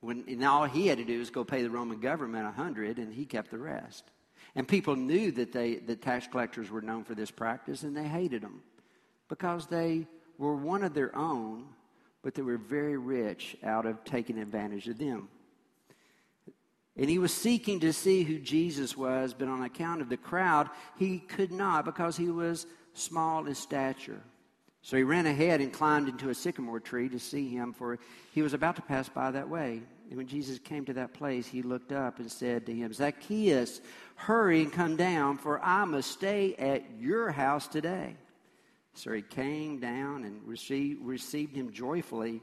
When 0.00 0.24
and 0.26 0.42
all 0.42 0.64
he 0.64 0.86
had 0.86 0.96
to 0.96 1.04
do 1.04 1.18
was 1.18 1.28
go 1.28 1.44
pay 1.44 1.62
the 1.62 1.68
Roman 1.68 2.00
government 2.00 2.46
100, 2.46 2.98
and 2.98 3.12
he 3.12 3.26
kept 3.26 3.50
the 3.50 3.58
rest. 3.58 4.04
And 4.54 4.66
people 4.66 4.96
knew 4.96 5.32
that 5.32 5.52
they 5.52 5.74
the 5.74 5.96
tax 5.96 6.26
collectors 6.28 6.70
were 6.70 6.80
known 6.80 7.04
for 7.04 7.14
this 7.14 7.30
practice, 7.30 7.82
and 7.82 7.94
they 7.94 8.08
hated 8.08 8.40
them 8.40 8.62
because 9.28 9.66
they 9.66 10.06
were 10.38 10.56
one 10.56 10.82
of 10.82 10.94
their 10.94 11.14
own, 11.14 11.66
but 12.22 12.32
they 12.32 12.40
were 12.40 12.56
very 12.56 12.96
rich 12.96 13.54
out 13.62 13.84
of 13.84 14.02
taking 14.04 14.38
advantage 14.38 14.88
of 14.88 14.96
them. 14.96 15.28
And 16.96 17.10
he 17.10 17.18
was 17.18 17.34
seeking 17.34 17.80
to 17.80 17.92
see 17.92 18.22
who 18.22 18.38
Jesus 18.38 18.96
was, 18.96 19.34
but 19.34 19.48
on 19.48 19.62
account 19.62 20.00
of 20.00 20.08
the 20.08 20.16
crowd, 20.16 20.70
he 20.96 21.18
could 21.18 21.50
not 21.50 21.84
because 21.84 22.16
he 22.16 22.28
was 22.28 22.66
small 22.92 23.46
in 23.46 23.54
stature. 23.54 24.20
So 24.82 24.96
he 24.96 25.02
ran 25.02 25.26
ahead 25.26 25.60
and 25.60 25.72
climbed 25.72 26.08
into 26.08 26.28
a 26.28 26.34
sycamore 26.34 26.78
tree 26.78 27.08
to 27.08 27.18
see 27.18 27.48
him, 27.48 27.72
for 27.72 27.98
he 28.32 28.42
was 28.42 28.52
about 28.52 28.76
to 28.76 28.82
pass 28.82 29.08
by 29.08 29.30
that 29.30 29.48
way. 29.48 29.82
And 30.08 30.18
when 30.18 30.28
Jesus 30.28 30.58
came 30.58 30.84
to 30.84 30.92
that 30.92 31.14
place, 31.14 31.46
he 31.46 31.62
looked 31.62 31.90
up 31.90 32.18
and 32.18 32.30
said 32.30 32.66
to 32.66 32.74
him, 32.74 32.92
Zacchaeus, 32.92 33.80
hurry 34.14 34.60
and 34.60 34.72
come 34.72 34.96
down, 34.96 35.38
for 35.38 35.58
I 35.60 35.84
must 35.86 36.10
stay 36.10 36.54
at 36.56 36.84
your 37.00 37.30
house 37.30 37.66
today. 37.66 38.14
So 38.92 39.12
he 39.12 39.22
came 39.22 39.80
down 39.80 40.24
and 40.24 40.46
received, 40.46 41.56
him 41.56 41.72
joyfully. 41.72 42.42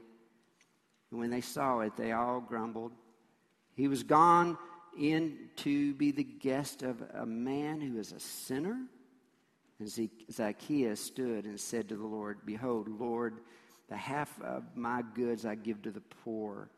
And 1.10 1.20
when 1.20 1.30
they 1.30 1.40
saw 1.40 1.80
it, 1.80 1.96
they 1.96 2.12
all 2.12 2.40
grumbled 2.40 2.92
He 3.74 3.88
was 3.88 4.02
gone 4.02 4.58
in 4.98 5.38
to 5.56 5.94
be 5.94 6.10
the 6.10 6.24
guest 6.24 6.82
of 6.82 7.02
a 7.14 7.26
man 7.26 7.80
who 7.80 7.98
is 7.98 8.12
a 8.12 8.20
sinner. 8.20 8.78
And 9.78 10.10
Zacchaeus 10.30 11.00
stood 11.00 11.44
and 11.44 11.58
said 11.58 11.88
to 11.88 11.96
the 11.96 12.06
Lord, 12.06 12.38
Behold, 12.44 12.88
Lord, 12.88 13.40
the 13.88 13.96
half 13.96 14.40
of 14.42 14.64
my 14.76 15.02
goods 15.14 15.44
I 15.44 15.54
give 15.54 15.82
to 15.82 15.90
the 15.90 16.02
poor. 16.24 16.70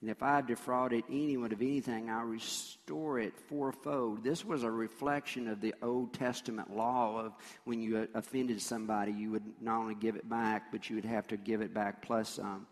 And 0.00 0.08
if 0.08 0.22
I 0.22 0.40
defrauded 0.42 1.04
anyone 1.10 1.52
of 1.52 1.60
anything, 1.60 2.08
I'll 2.08 2.24
restore 2.24 3.18
it 3.18 3.34
fourfold. 3.48 4.22
This 4.22 4.44
was 4.44 4.62
a 4.62 4.70
reflection 4.70 5.48
of 5.48 5.60
the 5.60 5.74
Old 5.82 6.14
Testament 6.14 6.74
law 6.74 7.18
of 7.18 7.32
when 7.64 7.82
you 7.82 8.06
offended 8.14 8.60
somebody, 8.62 9.12
you 9.12 9.32
would 9.32 9.42
not 9.60 9.80
only 9.80 9.96
give 9.96 10.14
it 10.14 10.28
back, 10.28 10.70
but 10.70 10.88
you 10.88 10.96
would 10.96 11.04
have 11.04 11.26
to 11.28 11.36
give 11.36 11.62
it 11.62 11.74
back 11.74 12.00
plus 12.00 12.28
some. 12.28 12.66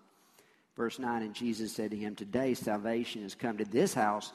Verse 0.76 0.99
9 0.99 1.23
And 1.23 1.35
Jesus 1.35 1.73
said 1.73 1.90
to 1.90 1.97
him, 1.97 2.14
Today 2.14 2.54
salvation 2.54 3.23
has 3.23 3.35
come 3.35 3.59
to 3.59 3.64
this 3.64 3.95
house, 3.95 4.33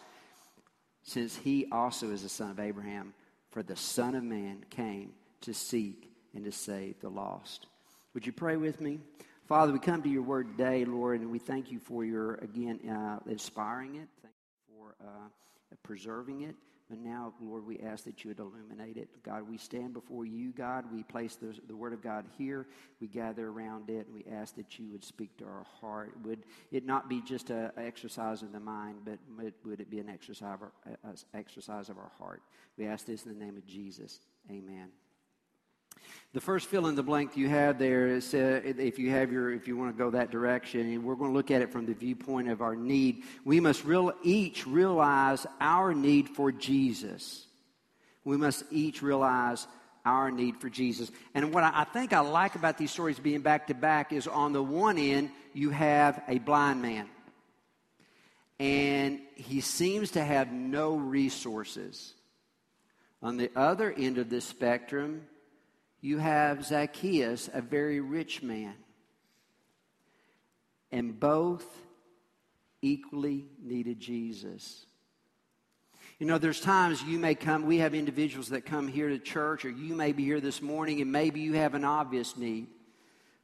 since 1.03 1.35
he 1.35 1.67
also 1.71 2.11
is 2.11 2.23
the 2.23 2.29
son 2.29 2.51
of 2.51 2.59
Abraham. 2.59 3.13
For 3.51 3.63
the 3.63 3.75
Son 3.75 4.15
of 4.15 4.23
Man 4.23 4.63
came 4.69 5.11
to 5.41 5.53
seek 5.53 6.09
and 6.33 6.45
to 6.45 6.51
save 6.51 6.99
the 7.01 7.09
lost. 7.09 7.67
Would 8.13 8.25
you 8.25 8.31
pray 8.31 8.55
with 8.55 8.79
me? 8.79 8.99
Father, 9.45 9.73
we 9.73 9.79
come 9.79 10.01
to 10.03 10.09
your 10.09 10.21
word 10.21 10.47
today, 10.57 10.85
Lord, 10.85 11.19
and 11.19 11.29
we 11.29 11.39
thank 11.39 11.71
you 11.71 11.79
for 11.79 12.05
your, 12.05 12.35
again, 12.35 12.79
uh, 12.89 13.19
inspiring 13.29 13.95
it. 13.95 14.07
Thank 14.21 14.33
you 14.33 14.75
for 14.77 14.95
uh, 15.05 15.75
preserving 15.83 16.43
it. 16.43 16.55
But 16.91 16.99
now, 16.99 17.33
Lord, 17.41 17.65
we 17.65 17.79
ask 17.79 18.03
that 18.03 18.21
you 18.21 18.31
would 18.31 18.39
illuminate 18.39 18.97
it. 18.97 19.07
God, 19.23 19.49
we 19.49 19.57
stand 19.57 19.93
before 19.93 20.25
you, 20.25 20.51
God. 20.51 20.83
We 20.93 21.03
place 21.03 21.37
the, 21.37 21.57
the 21.69 21.75
Word 21.75 21.93
of 21.93 22.03
God 22.03 22.25
here. 22.37 22.67
We 22.99 23.07
gather 23.07 23.47
around 23.47 23.89
it, 23.89 24.07
and 24.07 24.13
we 24.13 24.25
ask 24.29 24.57
that 24.57 24.77
you 24.77 24.91
would 24.91 25.05
speak 25.05 25.37
to 25.37 25.45
our 25.45 25.65
heart. 25.79 26.11
Would 26.25 26.43
it 26.69 26.85
not 26.85 27.07
be 27.07 27.21
just 27.21 27.49
an 27.49 27.71
exercise 27.77 28.41
of 28.41 28.51
the 28.51 28.59
mind, 28.59 28.97
but 29.05 29.19
would, 29.63 29.79
it 29.79 29.89
be 29.89 29.99
an 29.99 30.09
exercise 30.09 30.57
of, 30.61 30.63
our, 30.63 31.15
exercise 31.33 31.87
of 31.87 31.97
our 31.97 32.11
heart? 32.19 32.41
We 32.77 32.87
ask 32.87 33.05
this 33.05 33.25
in 33.25 33.39
the 33.39 33.45
name 33.45 33.55
of 33.55 33.65
Jesus. 33.65 34.19
Amen. 34.49 34.89
The 36.33 36.41
first 36.41 36.67
fill 36.67 36.87
in 36.87 36.95
the 36.95 37.03
blank 37.03 37.35
you 37.35 37.49
have 37.49 37.77
there 37.77 38.07
is 38.07 38.33
uh, 38.33 38.61
if 38.63 38.97
you 38.97 39.11
have 39.11 39.31
your 39.31 39.51
if 39.51 39.67
you 39.67 39.75
want 39.75 39.95
to 39.95 39.97
go 39.97 40.11
that 40.11 40.31
direction, 40.31 40.79
and 40.79 41.03
we're 41.03 41.15
going 41.15 41.31
to 41.31 41.35
look 41.35 41.51
at 41.51 41.61
it 41.61 41.71
from 41.71 41.85
the 41.85 41.93
viewpoint 41.93 42.49
of 42.49 42.61
our 42.61 42.75
need. 42.75 43.23
We 43.43 43.59
must 43.59 43.83
real, 43.83 44.13
each 44.23 44.65
realize 44.65 45.45
our 45.59 45.93
need 45.93 46.29
for 46.29 46.51
Jesus. 46.51 47.45
We 48.23 48.37
must 48.37 48.63
each 48.71 49.01
realize 49.01 49.67
our 50.05 50.31
need 50.31 50.57
for 50.57 50.69
Jesus. 50.69 51.11
And 51.33 51.53
what 51.53 51.63
I 51.63 51.83
think 51.83 52.13
I 52.13 52.21
like 52.21 52.55
about 52.55 52.77
these 52.77 52.91
stories 52.91 53.19
being 53.19 53.41
back 53.41 53.67
to 53.67 53.73
back 53.73 54.13
is 54.13 54.27
on 54.27 54.53
the 54.53 54.63
one 54.63 54.97
end, 54.97 55.31
you 55.53 55.69
have 55.71 56.21
a 56.27 56.39
blind 56.39 56.81
man. 56.81 57.09
And 58.59 59.19
he 59.35 59.61
seems 59.61 60.11
to 60.11 60.23
have 60.23 60.51
no 60.51 60.95
resources. 60.95 62.13
On 63.23 63.37
the 63.37 63.51
other 63.55 63.91
end 63.91 64.17
of 64.17 64.29
this 64.29 64.45
spectrum, 64.45 65.23
you 66.01 66.17
have 66.17 66.65
Zacchaeus, 66.65 67.49
a 67.53 67.61
very 67.61 67.99
rich 67.99 68.41
man. 68.41 68.75
And 70.91 71.19
both 71.19 71.65
equally 72.81 73.45
needed 73.61 73.99
Jesus. 73.99 74.85
You 76.19 76.25
know, 76.27 76.37
there's 76.37 76.59
times 76.59 77.01
you 77.03 77.17
may 77.17 77.35
come, 77.35 77.65
we 77.65 77.77
have 77.77 77.95
individuals 77.95 78.49
that 78.49 78.65
come 78.65 78.87
here 78.87 79.09
to 79.09 79.19
church, 79.19 79.63
or 79.63 79.69
you 79.69 79.95
may 79.95 80.11
be 80.11 80.23
here 80.23 80.41
this 80.41 80.61
morning, 80.61 81.01
and 81.01 81.11
maybe 81.11 81.39
you 81.39 81.53
have 81.53 81.75
an 81.75 81.85
obvious 81.85 82.35
need. 82.35 82.67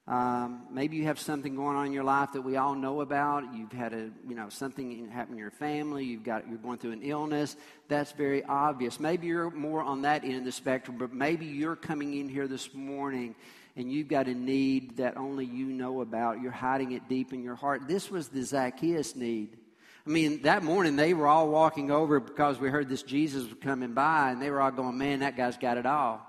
Um, 0.07 0.61
maybe 0.71 0.95
you 0.95 1.03
have 1.03 1.19
something 1.19 1.53
going 1.55 1.75
on 1.75 1.87
in 1.87 1.91
your 1.91 2.05
life 2.05 2.31
that 2.31 2.41
we 2.41 2.55
all 2.55 2.75
know 2.75 3.01
about. 3.01 3.53
You've 3.53 3.73
had 3.73 3.91
a, 3.91 4.09
you 4.25 4.35
know, 4.35 4.47
something 4.47 5.09
happen 5.09 5.33
in 5.33 5.37
your 5.37 5.51
family. 5.51 6.05
You've 6.05 6.23
got, 6.23 6.47
you're 6.47 6.57
going 6.57 6.77
through 6.77 6.93
an 6.93 7.01
illness. 7.03 7.57
That's 7.89 8.13
very 8.13 8.41
obvious. 8.45 9.01
Maybe 9.01 9.27
you're 9.27 9.49
more 9.49 9.81
on 9.81 10.03
that 10.03 10.23
end 10.23 10.35
of 10.35 10.45
the 10.45 10.53
spectrum, 10.53 10.97
but 10.97 11.11
maybe 11.11 11.45
you're 11.45 11.75
coming 11.75 12.13
in 12.13 12.29
here 12.29 12.47
this 12.47 12.73
morning 12.73 13.35
and 13.75 13.91
you've 13.91 14.07
got 14.07 14.27
a 14.27 14.33
need 14.33 14.97
that 14.97 15.17
only 15.17 15.45
you 15.45 15.65
know 15.65 15.99
about. 15.99 16.41
You're 16.41 16.51
hiding 16.51 16.93
it 16.93 17.09
deep 17.09 17.33
in 17.33 17.43
your 17.43 17.55
heart. 17.55 17.87
This 17.87 18.09
was 18.09 18.29
the 18.29 18.43
Zacchaeus 18.43 19.13
need. 19.13 19.57
I 20.05 20.09
mean, 20.09 20.43
that 20.43 20.63
morning 20.63 20.95
they 20.95 21.13
were 21.13 21.27
all 21.27 21.49
walking 21.49 21.91
over 21.91 22.21
because 22.21 22.59
we 22.59 22.69
heard 22.69 22.87
this 22.87 23.03
Jesus 23.03 23.43
was 23.43 23.57
coming 23.59 23.93
by, 23.93 24.31
and 24.31 24.41
they 24.41 24.49
were 24.49 24.61
all 24.61 24.71
going, 24.71 24.97
"Man, 24.97 25.19
that 25.19 25.35
guy's 25.35 25.57
got 25.57 25.77
it 25.77 25.85
all. 25.85 26.25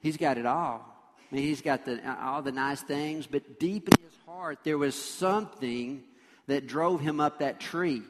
He's 0.00 0.16
got 0.16 0.38
it 0.38 0.44
all." 0.44 0.95
I 1.30 1.34
mean, 1.34 1.44
he's 1.44 1.60
got 1.60 1.84
the, 1.84 2.00
all 2.22 2.42
the 2.42 2.52
nice 2.52 2.80
things, 2.82 3.26
but 3.26 3.58
deep 3.58 3.88
in 3.88 4.04
his 4.04 4.16
heart, 4.26 4.60
there 4.62 4.78
was 4.78 4.94
something 4.94 6.04
that 6.46 6.66
drove 6.66 7.00
him 7.00 7.18
up 7.20 7.40
that 7.40 7.58
tree. 7.58 8.02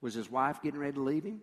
Was 0.00 0.14
his 0.14 0.30
wife 0.30 0.62
getting 0.62 0.80
ready 0.80 0.94
to 0.94 1.00
leave 1.02 1.24
him? 1.24 1.42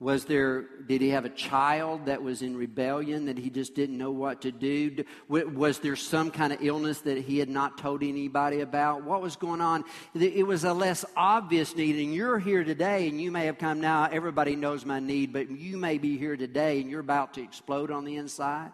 Was 0.00 0.24
there, 0.24 0.62
did 0.86 1.02
he 1.02 1.10
have 1.10 1.26
a 1.26 1.30
child 1.30 2.06
that 2.06 2.22
was 2.22 2.40
in 2.40 2.56
rebellion 2.56 3.26
that 3.26 3.36
he 3.36 3.50
just 3.50 3.74
didn't 3.74 3.98
know 3.98 4.10
what 4.10 4.40
to 4.40 4.50
do? 4.50 5.04
Was 5.28 5.80
there 5.80 5.94
some 5.94 6.30
kind 6.30 6.54
of 6.54 6.62
illness 6.62 7.02
that 7.02 7.18
he 7.18 7.38
had 7.38 7.50
not 7.50 7.76
told 7.76 8.02
anybody 8.02 8.62
about? 8.62 9.04
What 9.04 9.20
was 9.20 9.36
going 9.36 9.60
on? 9.60 9.84
It 10.14 10.46
was 10.46 10.64
a 10.64 10.72
less 10.72 11.04
obvious 11.16 11.76
need. 11.76 12.02
And 12.02 12.14
you're 12.14 12.38
here 12.38 12.64
today 12.64 13.08
and 13.08 13.20
you 13.20 13.30
may 13.30 13.44
have 13.44 13.58
come 13.58 13.82
now, 13.82 14.08
everybody 14.10 14.56
knows 14.56 14.86
my 14.86 15.00
need, 15.00 15.34
but 15.34 15.50
you 15.50 15.76
may 15.76 15.98
be 15.98 16.16
here 16.16 16.34
today 16.34 16.80
and 16.80 16.90
you're 16.90 17.00
about 17.00 17.34
to 17.34 17.42
explode 17.42 17.90
on 17.90 18.06
the 18.06 18.16
inside. 18.16 18.72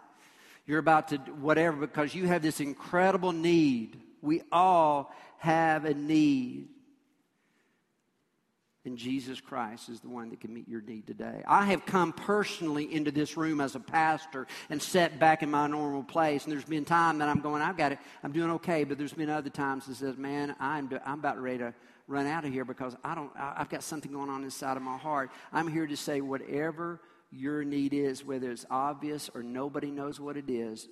You're 0.65 0.79
about 0.79 1.09
to 1.09 1.17
whatever 1.17 1.75
because 1.75 2.15
you 2.15 2.27
have 2.27 2.41
this 2.41 2.61
incredible 2.61 3.33
need. 3.33 3.99
We 4.21 4.43
all 4.49 5.13
have 5.39 5.83
a 5.83 5.93
need. 5.93 6.69
And 8.87 8.97
Jesus 8.97 9.41
Christ 9.41 9.89
is 9.89 9.99
the 9.99 10.07
one 10.07 10.29
that 10.29 10.39
can 10.39 10.53
meet 10.53 10.65
your 10.65 10.79
need 10.79 11.05
today. 11.05 11.43
I 11.45 11.65
have 11.65 11.85
come 11.85 12.13
personally 12.13 12.91
into 12.93 13.11
this 13.11 13.35
room 13.35 13.59
as 13.59 13.75
a 13.75 13.81
pastor 13.81 14.47
and 14.69 14.81
sat 14.81 15.19
back 15.19 15.43
in 15.43 15.51
my 15.51 15.67
normal 15.67 16.03
place. 16.03 16.45
And 16.45 16.53
there's 16.53 16.63
been 16.63 16.85
time 16.85 17.17
that 17.17 17.27
I'm 17.27 17.41
going, 17.41 17.61
I've 17.61 17.75
got 17.75 17.91
it, 17.91 17.99
I'm 18.23 18.31
doing 18.31 18.49
okay. 18.51 18.85
But 18.85 18.97
there's 18.97 19.11
been 19.11 19.29
other 19.29 19.49
times 19.49 19.87
that 19.87 19.95
says, 19.95 20.15
man, 20.15 20.55
I'm, 20.61 20.89
I'm 21.05 21.19
about 21.19 21.37
ready 21.37 21.57
to 21.57 21.73
run 22.07 22.27
out 22.27 22.45
of 22.45 22.53
here 22.53 22.63
because 22.63 22.95
I 23.03 23.13
don't, 23.13 23.29
I've 23.37 23.67
got 23.67 23.83
something 23.83 24.09
going 24.09 24.29
on 24.29 24.45
inside 24.45 24.77
of 24.77 24.83
my 24.83 24.97
heart. 24.97 25.31
I'm 25.51 25.67
here 25.67 25.85
to 25.85 25.97
say 25.97 26.21
whatever 26.21 27.01
your 27.29 27.65
need 27.65 27.93
is, 27.93 28.23
whether 28.23 28.49
it's 28.51 28.65
obvious 28.71 29.29
or 29.35 29.43
nobody 29.43 29.91
knows 29.91 30.17
what 30.17 30.37
it 30.37 30.49
is, 30.49 30.87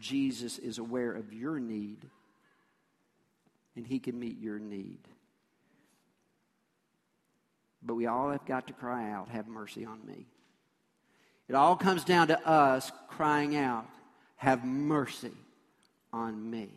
Jesus 0.00 0.58
is 0.58 0.78
aware 0.78 1.12
of 1.12 1.32
your 1.32 1.60
need 1.60 2.10
and 3.76 3.86
he 3.86 4.00
can 4.00 4.18
meet 4.18 4.40
your 4.40 4.58
need. 4.58 4.98
But 7.86 7.94
we 7.94 8.06
all 8.06 8.30
have 8.30 8.44
got 8.44 8.66
to 8.66 8.72
cry 8.72 9.10
out, 9.10 9.28
Have 9.28 9.46
mercy 9.46 9.84
on 9.84 10.04
me. 10.04 10.26
It 11.48 11.54
all 11.54 11.76
comes 11.76 12.04
down 12.04 12.28
to 12.28 12.48
us 12.48 12.90
crying 13.08 13.56
out, 13.56 13.86
Have 14.36 14.64
mercy 14.64 15.32
on 16.12 16.50
me. 16.50 16.68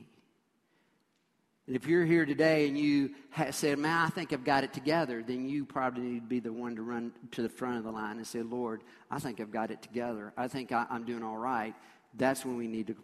And 1.65 1.75
if 1.75 1.87
you're 1.87 2.05
here 2.05 2.25
today 2.25 2.67
and 2.67 2.77
you 2.77 3.11
said, 3.51 3.79
Man, 3.79 4.05
I 4.05 4.09
think 4.09 4.33
I've 4.33 4.43
got 4.43 4.63
it 4.63 4.73
together, 4.73 5.23
then 5.25 5.49
you 5.49 5.65
probably 5.65 6.03
need 6.03 6.21
to 6.21 6.27
be 6.27 6.39
the 6.39 6.53
one 6.53 6.75
to 6.75 6.81
run 6.83 7.11
to 7.31 7.41
the 7.41 7.49
front 7.49 7.77
of 7.77 7.83
the 7.83 7.91
line 7.91 8.17
and 8.17 8.25
say, 8.25 8.41
Lord, 8.41 8.81
I 9.09 9.19
think 9.19 9.39
I've 9.39 9.51
got 9.51 9.71
it 9.71 9.81
together. 9.81 10.33
I 10.37 10.47
think 10.47 10.71
I, 10.71 10.85
I'm 10.89 11.05
doing 11.05 11.23
all 11.23 11.37
right. 11.37 11.73
That's 12.15 12.45
when 12.45 12.57
we 12.57 12.67
need 12.67 12.87
to 12.87 12.95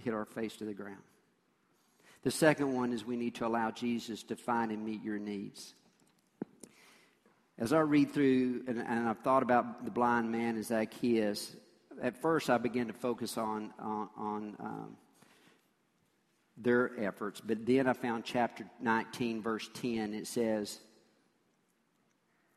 hit 0.00 0.14
our 0.14 0.24
face 0.24 0.56
to 0.56 0.64
the 0.64 0.74
ground. 0.74 1.02
The 2.24 2.30
second 2.30 2.74
one 2.74 2.92
is 2.92 3.04
we 3.04 3.16
need 3.16 3.34
to 3.36 3.46
allow 3.46 3.70
Jesus 3.70 4.22
to 4.24 4.36
find 4.36 4.72
and 4.72 4.84
meet 4.84 5.04
your 5.04 5.18
needs. 5.18 5.74
As 7.58 7.72
I 7.72 7.80
read 7.80 8.12
through 8.12 8.64
and, 8.66 8.78
and 8.78 9.08
I've 9.08 9.20
thought 9.20 9.42
about 9.42 9.84
the 9.84 9.90
blind 9.90 10.30
man 10.30 10.56
and 10.56 10.64
Zacchaeus, 10.64 11.54
at 12.02 12.20
first 12.20 12.50
I 12.50 12.58
began 12.58 12.88
to 12.88 12.92
focus 12.92 13.38
on, 13.38 13.72
on, 13.78 14.08
on 14.16 14.56
um, 14.58 14.96
their 16.56 16.90
efforts. 16.98 17.40
But 17.40 17.64
then 17.64 17.86
I 17.86 17.92
found 17.92 18.24
chapter 18.24 18.64
19, 18.80 19.42
verse 19.42 19.68
10. 19.74 20.14
It 20.14 20.26
says, 20.26 20.80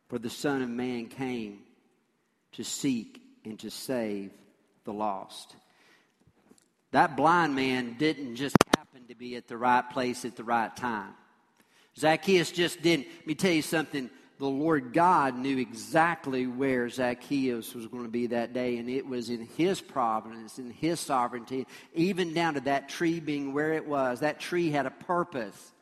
For 0.10 0.18
the 0.18 0.30
Son 0.30 0.64
of 0.64 0.70
Man 0.70 1.08
came 1.08 1.60
to 2.54 2.64
seek 2.64 3.22
and 3.46 3.60
to 3.60 3.70
save 3.70 4.32
the 4.84 4.94
lost. 4.94 5.56
That 6.92 7.16
blind 7.16 7.54
man 7.54 7.98
didn't 8.00 8.36
just 8.36 8.56
happen 8.76 9.02
to 9.10 9.16
be 9.16 9.36
at 9.36 9.48
the 9.48 9.58
right 9.58 9.88
place 9.88 10.26
at 10.26 10.36
the 10.36 10.44
right 10.44 10.76
time. 10.76 11.14
Zacchaeus 11.98 12.52
just 12.52 12.82
didn't. 12.82 13.08
Let 13.20 13.28
me 13.28 13.36
tell 13.36 13.52
you 13.52 13.62
something 13.62 14.10
the 14.40 14.46
Lord 14.46 14.94
God 14.94 15.36
knew 15.36 15.58
exactly 15.58 16.46
where 16.46 16.90
Zacchaeus 16.90 17.74
was 17.74 17.88
going 17.88 18.04
to 18.04 18.10
be 18.10 18.28
that 18.28 18.54
day, 18.54 18.78
and 18.78 18.90
it 18.90 19.06
was 19.06 19.30
in 19.30 19.48
His 19.58 19.82
providence, 19.82 20.60
in 20.60 20.70
His 20.70 21.00
sovereignty, 21.00 21.66
even 21.94 22.34
down 22.34 22.54
to 22.54 22.60
that 22.62 22.90
tree 22.90 23.20
being 23.20 23.54
where 23.54 23.74
it 23.74 23.88
was. 23.88 24.20
That 24.20 24.40
tree 24.40 24.70
had 24.70 24.86
a 24.86 24.92
purpose. 24.92 25.74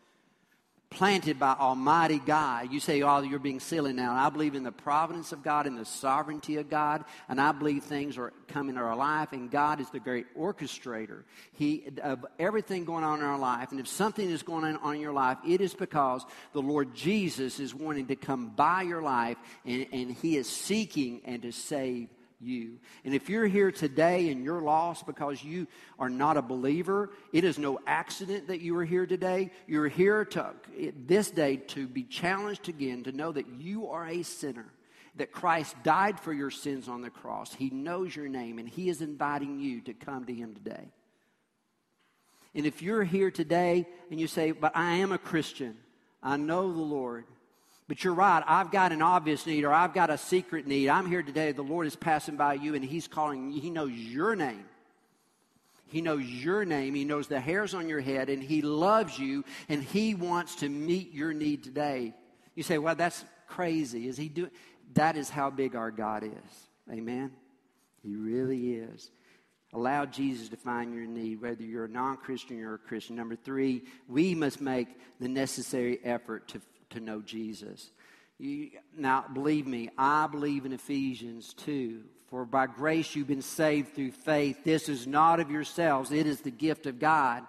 Planted 0.89 1.39
by 1.39 1.53
Almighty 1.53 2.19
God. 2.19 2.71
You 2.71 2.79
say, 2.79 3.01
oh, 3.01 3.21
you're 3.21 3.39
being 3.39 3.59
silly 3.59 3.91
now. 3.91 4.11
And 4.11 4.19
I 4.19 4.29
believe 4.29 4.55
in 4.55 4.63
the 4.63 4.71
providence 4.71 5.31
of 5.31 5.43
God 5.43 5.67
and 5.67 5.77
the 5.77 5.85
sovereignty 5.85 6.57
of 6.57 6.69
God. 6.69 7.03
And 7.27 7.39
I 7.41 7.51
believe 7.51 7.83
things 7.83 8.17
are 8.17 8.31
coming 8.47 8.75
in 8.75 8.81
our 8.81 8.95
life. 8.95 9.33
And 9.33 9.51
God 9.51 9.81
is 9.81 9.89
the 9.89 9.99
great 9.99 10.25
orchestrator 10.37 11.23
he, 11.53 11.87
of 12.01 12.25
everything 12.39 12.85
going 12.85 13.03
on 13.03 13.19
in 13.19 13.25
our 13.25 13.37
life. 13.37 13.71
And 13.71 13.79
if 13.79 13.87
something 13.87 14.29
is 14.29 14.43
going 14.43 14.63
on 14.63 14.95
in 14.95 15.01
your 15.01 15.13
life, 15.13 15.37
it 15.45 15.59
is 15.59 15.73
because 15.73 16.25
the 16.53 16.61
Lord 16.61 16.93
Jesus 16.93 17.59
is 17.59 17.75
wanting 17.75 18.07
to 18.07 18.15
come 18.15 18.49
by 18.49 18.83
your 18.83 19.01
life 19.01 19.37
and, 19.65 19.87
and 19.91 20.11
He 20.11 20.37
is 20.37 20.47
seeking 20.47 21.21
and 21.25 21.41
to 21.41 21.51
save 21.51 22.07
you. 22.39 22.79
And 23.03 23.13
if 23.13 23.29
you're 23.29 23.47
here 23.47 23.71
today 23.71 24.29
and 24.29 24.43
you're 24.43 24.61
lost 24.61 25.05
because 25.05 25.43
you 25.43 25.67
are 25.99 26.09
not 26.09 26.37
a 26.37 26.41
believer, 26.41 27.11
it 27.33 27.43
is 27.43 27.57
no 27.57 27.79
accident 27.87 28.47
that 28.47 28.61
you 28.61 28.77
are 28.77 28.85
here 28.85 29.05
today. 29.05 29.51
You're 29.67 29.87
here 29.87 30.25
to 30.25 30.53
this 31.05 31.31
day 31.31 31.57
to 31.57 31.87
be 31.87 32.03
challenged 32.03 32.69
again 32.69 33.03
to 33.03 33.11
know 33.11 33.31
that 33.31 33.47
you 33.59 33.87
are 33.87 34.07
a 34.07 34.23
sinner. 34.23 34.67
That 35.17 35.31
Christ 35.31 35.75
died 35.81 36.19
for 36.19 36.33
your 36.33 36.51
sins 36.51 36.89
on 36.89 37.01
the 37.01 37.09
cross. 37.09 37.53
He 37.53 37.69
knows 37.69 38.13
your 38.13 38.27
name 38.27 38.59
and 38.59 38.67
He 38.67 38.89
is 38.89 39.01
inviting 39.01 39.59
you 39.59 39.79
to 39.81 39.93
come 39.93 40.25
to 40.25 40.33
Him 40.33 40.53
today. 40.53 40.91
And 42.53 42.65
if 42.65 42.81
you're 42.81 43.03
here 43.03 43.31
today 43.31 43.87
and 44.09 44.19
you 44.19 44.27
say, 44.27 44.51
But 44.51 44.75
I 44.75 44.95
am 44.95 45.11
a 45.11 45.17
Christian, 45.17 45.77
I 46.21 46.37
know 46.37 46.73
the 46.73 46.81
Lord, 46.81 47.25
but 47.87 48.03
you're 48.03 48.13
right. 48.13 48.43
I've 48.47 48.71
got 48.71 48.91
an 48.91 49.01
obvious 49.01 49.45
need 49.45 49.63
or 49.63 49.71
I've 49.71 49.93
got 49.93 50.09
a 50.09 50.17
secret 50.17 50.65
need. 50.65 50.89
I'm 50.89 51.07
here 51.07 51.21
today. 51.21 51.51
The 51.51 51.61
Lord 51.61 51.85
is 51.85 51.95
passing 51.95 52.35
by 52.35 52.55
you 52.55 52.73
and 52.75 52.83
He's 52.83 53.07
calling. 53.07 53.51
He 53.51 53.69
knows 53.69 53.91
your 53.91 54.35
name. 54.35 54.65
He 55.87 56.01
knows 56.01 56.23
your 56.23 56.65
name. 56.65 56.95
He 56.95 57.05
knows 57.05 57.27
the 57.27 57.39
hairs 57.39 57.73
on 57.73 57.87
your 57.87 58.01
head 58.01 58.29
and 58.29 58.41
He 58.41 58.61
loves 58.61 59.19
you 59.19 59.45
and 59.69 59.83
He 59.83 60.15
wants 60.15 60.55
to 60.57 60.69
meet 60.69 61.13
your 61.13 61.33
need 61.33 61.63
today. 61.63 62.13
You 62.55 62.63
say, 62.63 62.79
well, 62.79 62.95
that's 62.95 63.23
crazy. 63.47 64.07
Is 64.07 64.17
He 64.17 64.29
doing? 64.29 64.51
That 64.93 65.15
is 65.15 65.29
how 65.29 65.51
big 65.51 65.75
our 65.75 65.91
God 65.91 66.23
is. 66.23 66.91
Amen. 66.91 67.31
He 68.01 68.15
really 68.15 68.73
is. 68.73 69.11
Allow 69.73 70.05
Jesus 70.05 70.49
to 70.49 70.57
find 70.57 70.93
your 70.93 71.05
need, 71.05 71.41
whether 71.41 71.63
you're 71.63 71.85
a 71.85 71.89
non 71.89 72.17
Christian 72.17 72.61
or 72.63 72.75
a 72.75 72.79
Christian. 72.79 73.15
Number 73.15 73.35
three, 73.35 73.83
we 74.07 74.33
must 74.33 74.61
make 74.61 74.87
the 75.19 75.27
necessary 75.27 75.99
effort 76.03 76.47
to 76.49 76.61
to 76.91 76.99
know 76.99 77.21
Jesus. 77.21 77.91
You, 78.37 78.71
now, 78.97 79.25
believe 79.33 79.65
me, 79.65 79.89
I 79.97 80.27
believe 80.27 80.65
in 80.65 80.73
Ephesians 80.73 81.53
2. 81.53 82.03
For 82.27 82.43
by 82.43 82.67
grace 82.67 83.15
you've 83.15 83.27
been 83.27 83.41
saved 83.41 83.93
through 83.95 84.11
faith. 84.11 84.63
This 84.63 84.89
is 84.89 85.07
not 85.07 85.39
of 85.39 85.51
yourselves, 85.51 86.11
it 86.11 86.25
is 86.25 86.41
the 86.41 86.51
gift 86.51 86.85
of 86.85 86.99
God. 86.99 87.43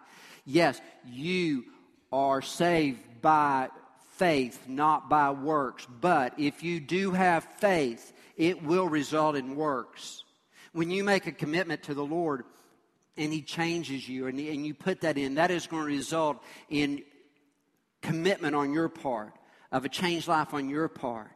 Yes, 0.44 0.80
you 1.04 1.64
are 2.12 2.40
saved 2.40 3.00
by 3.20 3.68
faith, 4.12 4.68
not 4.68 5.08
by 5.08 5.30
works. 5.30 5.86
But 6.00 6.38
if 6.38 6.62
you 6.62 6.78
do 6.78 7.10
have 7.12 7.44
faith, 7.58 8.12
it 8.36 8.62
will 8.62 8.88
result 8.88 9.34
in 9.34 9.56
works. 9.56 10.22
When 10.72 10.90
you 10.90 11.04
make 11.04 11.26
a 11.26 11.32
commitment 11.32 11.84
to 11.84 11.94
the 11.94 12.04
Lord 12.04 12.44
and 13.16 13.32
He 13.32 13.42
changes 13.42 14.08
you 14.08 14.26
and, 14.26 14.38
and 14.38 14.64
you 14.66 14.74
put 14.74 15.00
that 15.00 15.18
in, 15.18 15.34
that 15.34 15.50
is 15.50 15.66
going 15.66 15.82
to 15.82 15.88
result 15.88 16.42
in 16.68 17.02
commitment 18.06 18.54
on 18.54 18.72
your 18.72 18.88
part, 18.88 19.32
of 19.72 19.84
a 19.84 19.88
changed 19.88 20.28
life 20.28 20.54
on 20.54 20.68
your 20.68 20.88
part. 20.88 21.30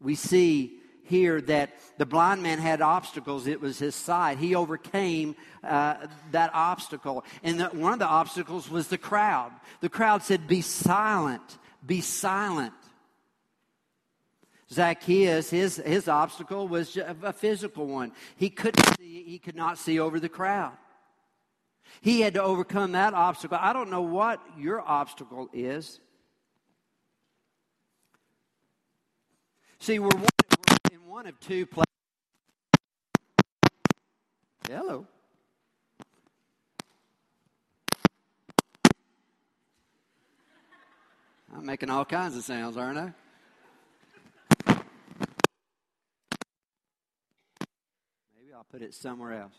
We 0.00 0.14
see 0.14 0.78
here 1.04 1.40
that 1.42 1.78
the 1.98 2.06
blind 2.06 2.42
man 2.42 2.58
had 2.58 2.80
obstacles. 2.80 3.46
It 3.46 3.60
was 3.60 3.78
his 3.78 3.94
sight. 3.94 4.38
He 4.38 4.54
overcame 4.54 5.36
uh, 5.62 6.06
that 6.30 6.50
obstacle. 6.54 7.24
And 7.42 7.60
the, 7.60 7.66
one 7.66 7.92
of 7.92 7.98
the 7.98 8.06
obstacles 8.06 8.70
was 8.70 8.88
the 8.88 8.98
crowd. 8.98 9.52
The 9.80 9.90
crowd 9.90 10.22
said, 10.22 10.48
Be 10.48 10.62
silent, 10.62 11.58
be 11.84 12.00
silent. 12.00 12.72
Zacchaeus, 14.72 15.50
his, 15.50 15.76
his 15.76 16.08
obstacle 16.08 16.66
was 16.66 16.96
a 16.96 17.32
physical 17.34 17.86
one. 17.86 18.12
He 18.36 18.48
couldn't 18.48 18.96
see, 18.96 19.24
he 19.24 19.38
could 19.38 19.54
not 19.54 19.76
see 19.78 20.00
over 20.00 20.18
the 20.18 20.30
crowd. 20.30 20.72
He 22.00 22.20
had 22.20 22.34
to 22.34 22.42
overcome 22.42 22.92
that 22.92 23.14
obstacle. 23.14 23.58
I 23.60 23.72
don't 23.72 23.90
know 23.90 24.02
what 24.02 24.40
your 24.58 24.80
obstacle 24.80 25.48
is. 25.52 26.00
See, 29.78 29.98
we're, 29.98 30.08
one, 30.08 30.24
we're 30.68 30.94
in 30.94 31.06
one 31.06 31.26
of 31.26 31.38
two 31.40 31.66
places. 31.66 31.84
Hello. 34.68 35.06
I'm 41.54 41.66
making 41.66 41.90
all 41.90 42.04
kinds 42.04 42.36
of 42.36 42.44
sounds, 42.44 42.76
aren't 42.76 42.98
I? 42.98 43.12
Maybe 48.36 48.52
I'll 48.54 48.64
put 48.70 48.82
it 48.82 48.92
somewhere 48.94 49.40
else. 49.40 49.54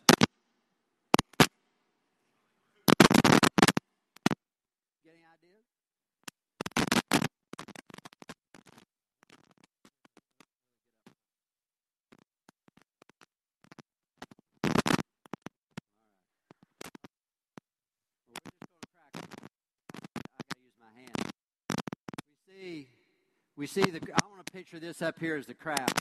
see, 22.65 22.87
we 23.57 23.67
see 23.67 23.81
the, 23.81 24.01
I 24.13 24.27
want 24.27 24.45
to 24.45 24.51
picture 24.51 24.79
this 24.79 25.01
up 25.01 25.17
here 25.19 25.37
as 25.37 25.45
the 25.45 25.53
crowd. 25.53 25.91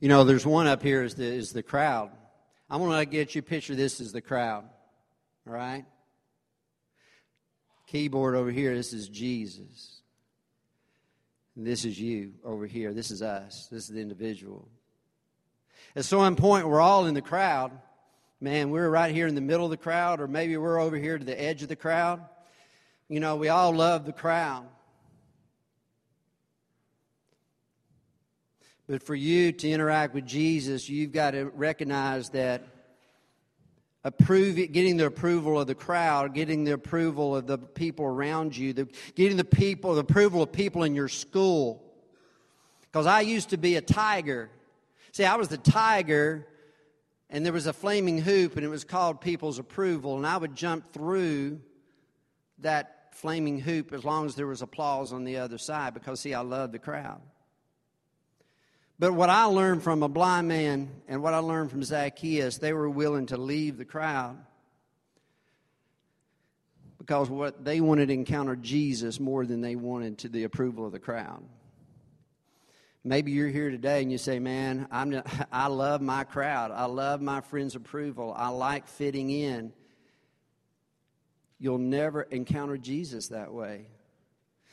You 0.00 0.08
know, 0.08 0.24
there's 0.24 0.44
one 0.44 0.66
up 0.66 0.82
here 0.82 1.04
is 1.04 1.14
the, 1.14 1.24
is 1.24 1.52
the 1.52 1.62
crowd. 1.62 2.10
I 2.68 2.76
want 2.76 2.98
to 2.98 3.06
get 3.06 3.34
you 3.34 3.40
picture 3.40 3.76
this 3.76 4.00
as 4.00 4.12
the 4.12 4.20
crowd. 4.20 4.64
All 5.46 5.52
right? 5.52 5.84
Keyboard 7.86 8.34
over 8.34 8.50
here, 8.50 8.74
this 8.74 8.92
is 8.92 9.08
Jesus. 9.08 10.01
This 11.56 11.84
is 11.84 12.00
you 12.00 12.32
over 12.44 12.66
here. 12.66 12.94
This 12.94 13.10
is 13.10 13.20
us. 13.20 13.68
This 13.70 13.84
is 13.84 13.90
the 13.90 14.00
individual. 14.00 14.68
At 15.94 16.04
some 16.06 16.36
point, 16.36 16.66
we're 16.66 16.80
all 16.80 17.06
in 17.06 17.14
the 17.14 17.20
crowd. 17.20 17.72
Man, 18.40 18.70
we're 18.70 18.88
right 18.88 19.14
here 19.14 19.26
in 19.26 19.34
the 19.34 19.40
middle 19.40 19.66
of 19.66 19.70
the 19.70 19.76
crowd, 19.76 20.20
or 20.20 20.26
maybe 20.26 20.56
we're 20.56 20.80
over 20.80 20.96
here 20.96 21.18
to 21.18 21.24
the 21.24 21.38
edge 21.40 21.62
of 21.62 21.68
the 21.68 21.76
crowd. 21.76 22.22
You 23.08 23.20
know, 23.20 23.36
we 23.36 23.48
all 23.48 23.74
love 23.74 24.06
the 24.06 24.12
crowd. 24.12 24.66
But 28.88 29.02
for 29.02 29.14
you 29.14 29.52
to 29.52 29.70
interact 29.70 30.14
with 30.14 30.26
Jesus, 30.26 30.88
you've 30.88 31.12
got 31.12 31.32
to 31.32 31.44
recognize 31.54 32.30
that 32.30 32.66
approve, 34.04 34.56
getting 34.56 34.96
the 34.96 35.06
approval 35.06 35.60
of 35.60 35.66
the 35.66 35.74
crowd, 35.74 36.34
getting 36.34 36.64
the 36.64 36.72
approval 36.72 37.36
of 37.36 37.46
the 37.46 37.58
people 37.58 38.04
around 38.04 38.56
you, 38.56 38.72
the, 38.72 38.88
getting 39.14 39.36
the 39.36 39.44
people, 39.44 39.94
the 39.94 40.00
approval 40.00 40.42
of 40.42 40.52
people 40.52 40.82
in 40.82 40.94
your 40.94 41.08
school. 41.08 41.82
Because 42.82 43.06
I 43.06 43.20
used 43.20 43.50
to 43.50 43.56
be 43.56 43.76
a 43.76 43.80
tiger. 43.80 44.50
See, 45.12 45.24
I 45.24 45.36
was 45.36 45.48
the 45.48 45.58
tiger, 45.58 46.46
and 47.30 47.44
there 47.46 47.52
was 47.52 47.66
a 47.66 47.72
flaming 47.72 48.18
hoop, 48.18 48.56
and 48.56 48.64
it 48.64 48.68
was 48.68 48.84
called 48.84 49.20
people's 49.20 49.58
approval, 49.58 50.16
and 50.16 50.26
I 50.26 50.36
would 50.36 50.56
jump 50.56 50.92
through 50.92 51.60
that 52.58 53.14
flaming 53.14 53.60
hoop 53.60 53.92
as 53.92 54.04
long 54.04 54.26
as 54.26 54.34
there 54.34 54.46
was 54.46 54.62
applause 54.62 55.12
on 55.12 55.24
the 55.24 55.36
other 55.36 55.58
side 55.58 55.94
because, 55.94 56.20
see, 56.20 56.34
I 56.34 56.40
loved 56.40 56.72
the 56.72 56.78
crowd. 56.78 57.20
But 58.98 59.12
what 59.14 59.30
I 59.30 59.44
learned 59.44 59.82
from 59.82 60.02
a 60.02 60.08
blind 60.08 60.48
man 60.48 60.90
and 61.08 61.22
what 61.22 61.34
I 61.34 61.38
learned 61.38 61.70
from 61.70 61.82
Zacchaeus, 61.82 62.58
they 62.58 62.72
were 62.72 62.88
willing 62.88 63.26
to 63.26 63.36
leave 63.36 63.78
the 63.78 63.84
crowd 63.84 64.38
because 66.98 67.28
what 67.28 67.64
they 67.64 67.80
wanted 67.80 68.06
to 68.06 68.14
encounter 68.14 68.54
Jesus 68.54 69.18
more 69.18 69.44
than 69.44 69.60
they 69.60 69.74
wanted 69.74 70.18
to 70.18 70.28
the 70.28 70.44
approval 70.44 70.86
of 70.86 70.92
the 70.92 71.00
crowd. 71.00 71.42
Maybe 73.02 73.32
you're 73.32 73.48
here 73.48 73.70
today 73.70 74.02
and 74.02 74.12
you 74.12 74.18
say, 74.18 74.38
"Man, 74.38 74.86
I'm 74.88 75.20
I 75.52 75.66
love 75.66 76.00
my 76.00 76.22
crowd. 76.22 76.70
I 76.70 76.84
love 76.84 77.20
my 77.20 77.40
friends' 77.40 77.74
approval. 77.74 78.32
I 78.36 78.50
like 78.50 78.86
fitting 78.86 79.30
in." 79.30 79.72
You'll 81.58 81.78
never 81.78 82.22
encounter 82.22 82.76
Jesus 82.76 83.28
that 83.28 83.52
way. 83.52 83.86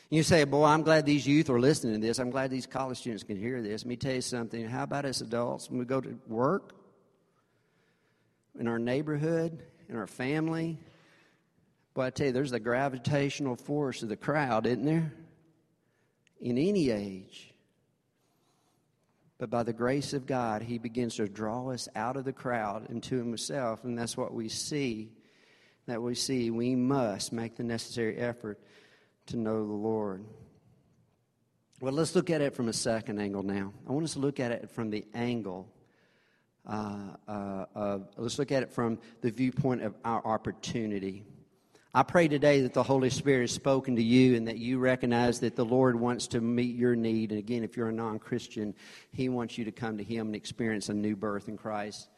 You 0.10 0.24
say, 0.24 0.44
Boy, 0.44 0.66
I'm 0.66 0.82
glad 0.82 1.06
these 1.06 1.28
youth 1.28 1.50
are 1.50 1.60
listening 1.60 2.02
to 2.02 2.08
this. 2.08 2.20
I'm 2.20 2.32
glad 2.32 2.50
these 2.50 2.66
college 2.66 2.98
students 2.98 3.24
can 3.24 3.38
hear 3.38 3.62
this. 3.62 3.84
Let 3.84 3.90
me 3.90 3.96
tell 3.96 4.16
you 4.16 4.22
something. 4.22 4.68
How 4.68 4.84
about 4.84 5.06
us 5.06 5.22
adults? 5.22 5.70
When 5.70 5.80
we 5.80 5.86
go 5.86 6.02
to 6.02 6.18
work, 6.28 6.74
in 8.60 8.68
our 8.68 8.80
neighborhood, 8.80 9.64
in 9.88 9.96
our 9.96 10.08
family, 10.08 10.80
boy, 11.94 12.06
I 12.06 12.10
tell 12.10 12.28
you, 12.28 12.34
there's 12.34 12.52
the 12.52 12.60
gravitational 12.60 13.56
force 13.56 14.04
of 14.04 14.10
the 14.10 14.18
crowd, 14.18 14.66
isn't 14.66 14.86
there? 14.86 15.14
in 16.40 16.58
any 16.58 16.90
age. 16.90 17.54
But 19.38 19.50
by 19.50 19.64
the 19.64 19.74
grace 19.74 20.14
of 20.14 20.26
God, 20.26 20.62
He 20.62 20.78
begins 20.78 21.16
to 21.16 21.28
draw 21.28 21.70
us 21.70 21.88
out 21.96 22.18
of 22.18 22.26
the 22.26 22.34
crowd 22.34 22.90
into 22.90 23.18
Himself. 23.18 23.84
And 23.84 23.98
that's 23.98 24.18
what 24.18 24.34
we 24.34 24.50
see. 24.50 25.12
That 25.88 26.02
we 26.02 26.16
see 26.16 26.52
we 26.52 26.76
must 26.76 27.34
make 27.34 27.56
the 27.56 27.64
necessary 27.64 28.18
effort 28.18 28.60
to 29.30 29.38
know 29.38 29.66
the 29.66 29.74
Lord. 29.74 30.24
Well, 31.82 31.94
let's 31.94 32.14
look 32.16 32.30
at 32.30 32.42
it 32.42 32.54
from 32.54 32.68
a 32.68 32.74
second 32.74 33.20
angle 33.20 33.44
now. 33.44 33.74
I 33.88 33.92
want 33.92 34.04
us 34.04 34.14
to 34.14 34.20
look 34.20 34.40
at 34.40 34.52
it 34.52 34.70
from 34.70 34.90
the 34.90 35.06
angle 35.14 35.72
uh, 36.68 37.16
uh, 37.28 37.66
of, 37.74 38.08
let's 38.18 38.38
look 38.38 38.52
at 38.52 38.64
it 38.64 38.72
from 38.72 39.00
the 39.22 39.32
viewpoint 39.32 39.84
of 39.84 39.96
our 40.04 40.26
opportunity. 40.26 41.24
I 41.94 42.04
pray 42.04 42.28
today 42.28 42.62
that 42.62 42.74
the 42.74 42.84
Holy 42.84 43.10
Spirit 43.10 43.42
has 43.42 43.52
spoken 43.52 43.96
to 43.96 44.04
you 44.04 44.36
and 44.36 44.48
that 44.48 44.58
you 44.58 44.78
recognize 44.78 45.40
that 45.40 45.56
the 45.56 45.66
Lord 45.66 46.00
wants 46.00 46.28
to 46.28 46.42
meet 46.42 46.76
your 46.76 46.96
need. 46.96 47.32
And 47.32 47.40
again, 47.40 47.64
if 47.64 47.76
you're 47.76 47.90
a 47.90 47.94
non 47.94 48.20
Christian, 48.20 48.76
He 49.12 49.30
wants 49.30 49.58
you 49.58 49.66
to 49.66 49.72
come 49.72 49.98
to 49.98 50.04
Him 50.04 50.28
and 50.28 50.36
experience 50.36 50.90
a 50.90 50.94
new 50.94 51.16
birth 51.16 51.48
in 51.48 51.58
Christ. 51.58 52.10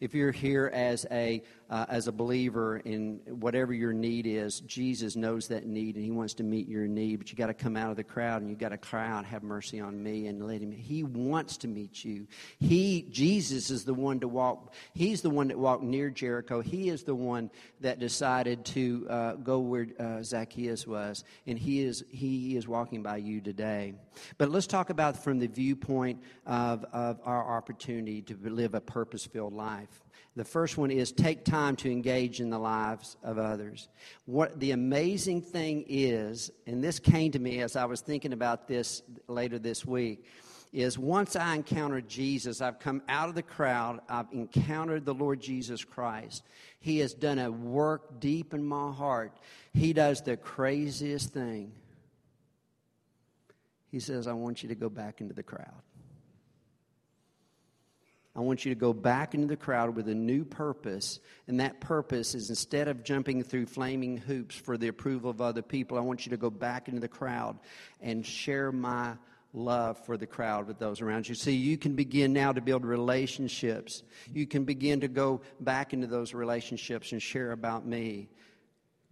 If 0.00 0.14
you're 0.14 0.32
here 0.32 0.70
as 0.72 1.06
a, 1.10 1.42
uh, 1.68 1.84
as 1.90 2.08
a 2.08 2.12
believer 2.12 2.78
in 2.78 3.20
whatever 3.28 3.74
your 3.74 3.92
need 3.92 4.26
is, 4.26 4.60
Jesus 4.60 5.14
knows 5.14 5.48
that 5.48 5.66
need 5.66 5.96
and 5.96 6.04
He 6.04 6.10
wants 6.10 6.32
to 6.34 6.42
meet 6.42 6.68
your 6.68 6.86
need. 6.86 7.16
But 7.16 7.30
you 7.30 7.36
got 7.36 7.48
to 7.48 7.54
come 7.54 7.76
out 7.76 7.90
of 7.90 7.96
the 7.96 8.04
crowd 8.04 8.40
and 8.40 8.50
you 8.50 8.56
got 8.56 8.70
to 8.70 8.78
cry 8.78 9.06
out, 9.06 9.26
"Have 9.26 9.42
mercy 9.42 9.78
on 9.78 10.02
me!" 10.02 10.26
and 10.26 10.46
let 10.46 10.62
Him. 10.62 10.72
He 10.72 11.02
wants 11.02 11.58
to 11.58 11.68
meet 11.68 12.02
you. 12.02 12.26
He, 12.58 13.02
Jesus, 13.10 13.70
is 13.70 13.84
the 13.84 13.92
one 13.92 14.20
to 14.20 14.28
walk. 14.28 14.72
He's 14.94 15.20
the 15.20 15.28
one 15.28 15.48
that 15.48 15.58
walked 15.58 15.82
near 15.82 16.08
Jericho. 16.08 16.62
He 16.62 16.88
is 16.88 17.02
the 17.02 17.14
one 17.14 17.50
that 17.80 17.98
decided 17.98 18.64
to 18.66 19.06
uh, 19.10 19.32
go 19.34 19.58
where 19.58 19.86
uh, 19.98 20.22
Zacchaeus 20.22 20.86
was, 20.86 21.24
and 21.46 21.58
He 21.58 21.82
is 21.82 22.04
He 22.10 22.56
is 22.56 22.66
walking 22.66 23.02
by 23.02 23.18
you 23.18 23.42
today. 23.42 23.92
But 24.38 24.50
let's 24.50 24.66
talk 24.66 24.88
about 24.88 25.22
from 25.22 25.38
the 25.38 25.46
viewpoint 25.46 26.22
of, 26.46 26.86
of 26.92 27.20
our 27.24 27.56
opportunity 27.56 28.22
to 28.22 28.36
live 28.42 28.74
a 28.74 28.80
purpose-filled 28.80 29.52
life. 29.52 29.88
The 30.36 30.44
first 30.44 30.78
one 30.78 30.90
is 30.90 31.10
take 31.10 31.44
time 31.44 31.74
to 31.76 31.90
engage 31.90 32.40
in 32.40 32.50
the 32.50 32.58
lives 32.58 33.16
of 33.22 33.38
others. 33.38 33.88
What 34.26 34.60
the 34.60 34.70
amazing 34.70 35.42
thing 35.42 35.84
is, 35.88 36.52
and 36.66 36.82
this 36.82 36.98
came 36.98 37.32
to 37.32 37.38
me 37.38 37.60
as 37.60 37.74
I 37.74 37.84
was 37.84 38.00
thinking 38.00 38.32
about 38.32 38.68
this 38.68 39.02
later 39.26 39.58
this 39.58 39.84
week, 39.84 40.24
is 40.72 40.96
once 40.96 41.34
I 41.34 41.56
encountered 41.56 42.08
Jesus, 42.08 42.60
I've 42.60 42.78
come 42.78 43.02
out 43.08 43.28
of 43.28 43.34
the 43.34 43.42
crowd, 43.42 44.00
I've 44.08 44.30
encountered 44.32 45.04
the 45.04 45.14
Lord 45.14 45.40
Jesus 45.40 45.84
Christ. 45.84 46.44
He 46.78 46.98
has 47.00 47.12
done 47.12 47.40
a 47.40 47.50
work 47.50 48.20
deep 48.20 48.54
in 48.54 48.64
my 48.64 48.92
heart. 48.92 49.32
He 49.74 49.92
does 49.92 50.22
the 50.22 50.36
craziest 50.36 51.32
thing. 51.32 51.72
He 53.90 53.98
says, 53.98 54.28
I 54.28 54.32
want 54.32 54.62
you 54.62 54.68
to 54.68 54.76
go 54.76 54.88
back 54.88 55.20
into 55.20 55.34
the 55.34 55.42
crowd. 55.42 55.82
I 58.36 58.40
want 58.40 58.64
you 58.64 58.72
to 58.72 58.78
go 58.78 58.92
back 58.92 59.34
into 59.34 59.48
the 59.48 59.56
crowd 59.56 59.96
with 59.96 60.08
a 60.08 60.14
new 60.14 60.44
purpose. 60.44 61.18
And 61.48 61.58
that 61.60 61.80
purpose 61.80 62.34
is 62.34 62.48
instead 62.48 62.86
of 62.86 63.02
jumping 63.02 63.42
through 63.42 63.66
flaming 63.66 64.16
hoops 64.16 64.54
for 64.54 64.78
the 64.78 64.88
approval 64.88 65.30
of 65.30 65.40
other 65.40 65.62
people, 65.62 65.98
I 65.98 66.02
want 66.02 66.26
you 66.26 66.30
to 66.30 66.36
go 66.36 66.50
back 66.50 66.86
into 66.86 67.00
the 67.00 67.08
crowd 67.08 67.58
and 68.00 68.24
share 68.24 68.70
my 68.70 69.14
love 69.52 70.04
for 70.06 70.16
the 70.16 70.26
crowd 70.26 70.68
with 70.68 70.78
those 70.78 71.00
around 71.00 71.28
you. 71.28 71.34
See, 71.34 71.56
you 71.56 71.76
can 71.76 71.96
begin 71.96 72.32
now 72.32 72.52
to 72.52 72.60
build 72.60 72.84
relationships. 72.84 74.04
You 74.32 74.46
can 74.46 74.64
begin 74.64 75.00
to 75.00 75.08
go 75.08 75.40
back 75.58 75.92
into 75.92 76.06
those 76.06 76.32
relationships 76.32 77.10
and 77.10 77.20
share 77.20 77.50
about 77.50 77.84
me. 77.84 78.28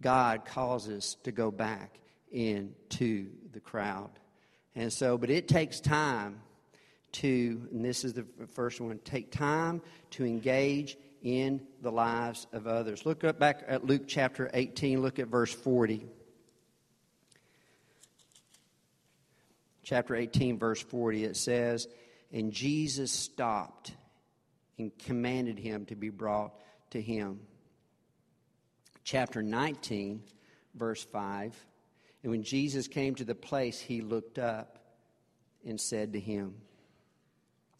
God 0.01 0.45
calls 0.45 0.87
us 0.87 1.17
to 1.23 1.33
go 1.33 1.51
back 1.51 1.99
into 2.31 3.27
the 3.51 3.59
crowd. 3.59 4.11
And 4.75 4.93
so, 4.93 5.17
but 5.17 5.29
it 5.29 5.49
takes 5.49 5.81
time 5.81 6.39
to, 7.13 7.67
and 7.71 7.83
this 7.83 8.03
is 8.03 8.13
the 8.13 8.25
first 8.53 8.79
one, 8.79 8.99
take 9.03 9.31
time 9.31 9.81
to 10.11 10.25
engage 10.25 10.97
in 11.21 11.61
the 11.81 11.91
lives 11.91 12.47
of 12.53 12.67
others. 12.67 13.05
Look 13.05 13.23
up 13.23 13.39
back 13.39 13.63
at 13.67 13.85
Luke 13.85 14.03
chapter 14.07 14.49
18, 14.53 15.01
look 15.01 15.19
at 15.19 15.27
verse 15.27 15.53
40. 15.53 16.05
Chapter 19.83 20.15
18, 20.15 20.59
verse 20.59 20.81
40, 20.81 21.25
it 21.25 21.35
says, 21.35 21.87
And 22.31 22.51
Jesus 22.51 23.11
stopped 23.11 23.91
and 24.77 24.97
commanded 24.99 25.57
him 25.57 25.85
to 25.87 25.95
be 25.95 26.09
brought 26.09 26.53
to 26.91 27.01
him. 27.01 27.39
Chapter 29.03 29.41
19, 29.41 30.21
verse 30.75 31.03
5, 31.03 31.55
And 32.23 32.31
when 32.31 32.43
Jesus 32.43 32.87
came 32.87 33.15
to 33.15 33.25
the 33.25 33.35
place, 33.35 33.79
he 33.79 34.01
looked 34.01 34.37
up 34.37 34.77
and 35.65 35.81
said 35.81 36.13
to 36.13 36.19
him, 36.19 36.53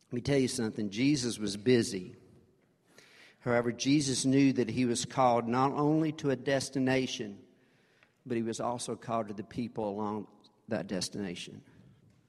let 0.10 0.15
me 0.15 0.22
tell 0.22 0.39
you 0.39 0.48
something 0.48 0.89
Jesus 0.89 1.38
was 1.38 1.56
busy. 1.56 2.15
However, 3.41 3.72
Jesus 3.72 4.26
knew 4.26 4.52
that 4.54 4.69
he 4.69 4.86
was 4.86 5.06
called 5.06 5.48
not 5.48 5.72
only 5.74 6.12
to 6.13 6.32
a 6.32 6.36
destination, 6.36 7.38
but 8.26 8.36
he 8.36 8.43
was 8.43 8.60
also 8.60 8.95
called 8.95 9.28
to 9.28 9.34
the 9.36 9.43
people 9.43 9.88
along 9.88 10.28
that 10.67 10.88
destination. 10.88 11.62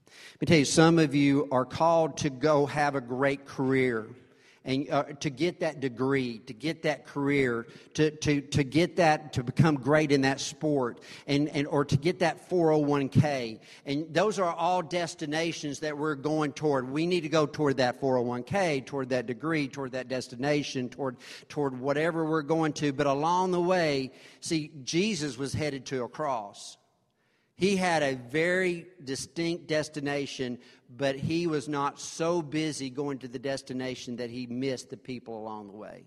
Let 0.07 0.41
me 0.41 0.47
tell 0.47 0.59
you, 0.59 0.65
some 0.67 0.99
of 0.99 1.15
you 1.15 1.49
are 1.51 1.65
called 1.65 2.19
to 2.19 2.31
go 2.31 2.67
have 2.67 2.97
a 2.97 3.01
great 3.01 3.47
career 3.47 4.09
and 4.65 4.91
uh, 4.91 5.05
to 5.21 5.31
get 5.31 5.61
that 5.61 5.81
degree, 5.81 6.39
to 6.41 6.53
get 6.53 6.83
that 6.83 7.07
career, 7.07 7.67
to, 7.95 8.11
to, 8.11 8.43
to 8.43 8.63
get 8.63 8.97
that, 8.97 9.33
to 9.33 9.43
become 9.43 9.77
great 9.77 10.13
in 10.13 10.21
that 10.23 10.39
sport, 10.39 11.01
and, 11.27 11.49
and, 11.49 11.67
or 11.67 11.85
to 11.85 11.97
get 11.97 12.19
that 12.19 12.49
401k. 12.51 13.59
And 13.87 14.13
those 14.13 14.39
are 14.39 14.53
all 14.53 14.83
destinations 14.83 15.79
that 15.81 15.97
we're 15.97 16.15
going 16.15 16.53
toward. 16.53 16.91
We 16.91 17.07
need 17.07 17.23
to 17.23 17.31
go 17.31 17.47
toward 17.47 17.79
that 17.79 18.01
401k, 18.01 18.85
toward 18.85 19.09
that 19.11 19.27
degree, 19.27 19.67
toward 19.67 19.93
that 19.93 20.09
destination, 20.09 20.91
toward, 20.91 21.17
toward 21.49 21.81
whatever 21.81 22.27
we're 22.27 22.43
going 22.43 22.75
to. 22.75 22.93
But 22.93 23.07
along 23.07 23.53
the 23.53 23.61
way, 23.61 24.13
see, 24.41 24.73
Jesus 24.85 25.39
was 25.39 25.55
headed 25.55 25.87
to 25.87 26.05
a 26.05 26.09
cross. 26.09 26.77
He 27.61 27.77
had 27.77 28.03
a 28.03 28.15
very 28.15 28.87
distinct 29.05 29.67
destination, 29.67 30.57
but 30.97 31.15
he 31.15 31.47
was 31.47 31.69
not 31.69 32.01
so 32.01 32.41
busy 32.41 32.89
going 32.89 33.19
to 33.19 33.29
the 33.29 33.39
destination 33.39 34.17
that 34.17 34.31
he 34.31 34.47
missed 34.47 34.89
the 34.89 34.97
people 34.97 35.37
along 35.37 35.67
the 35.67 35.75
way. 35.75 36.05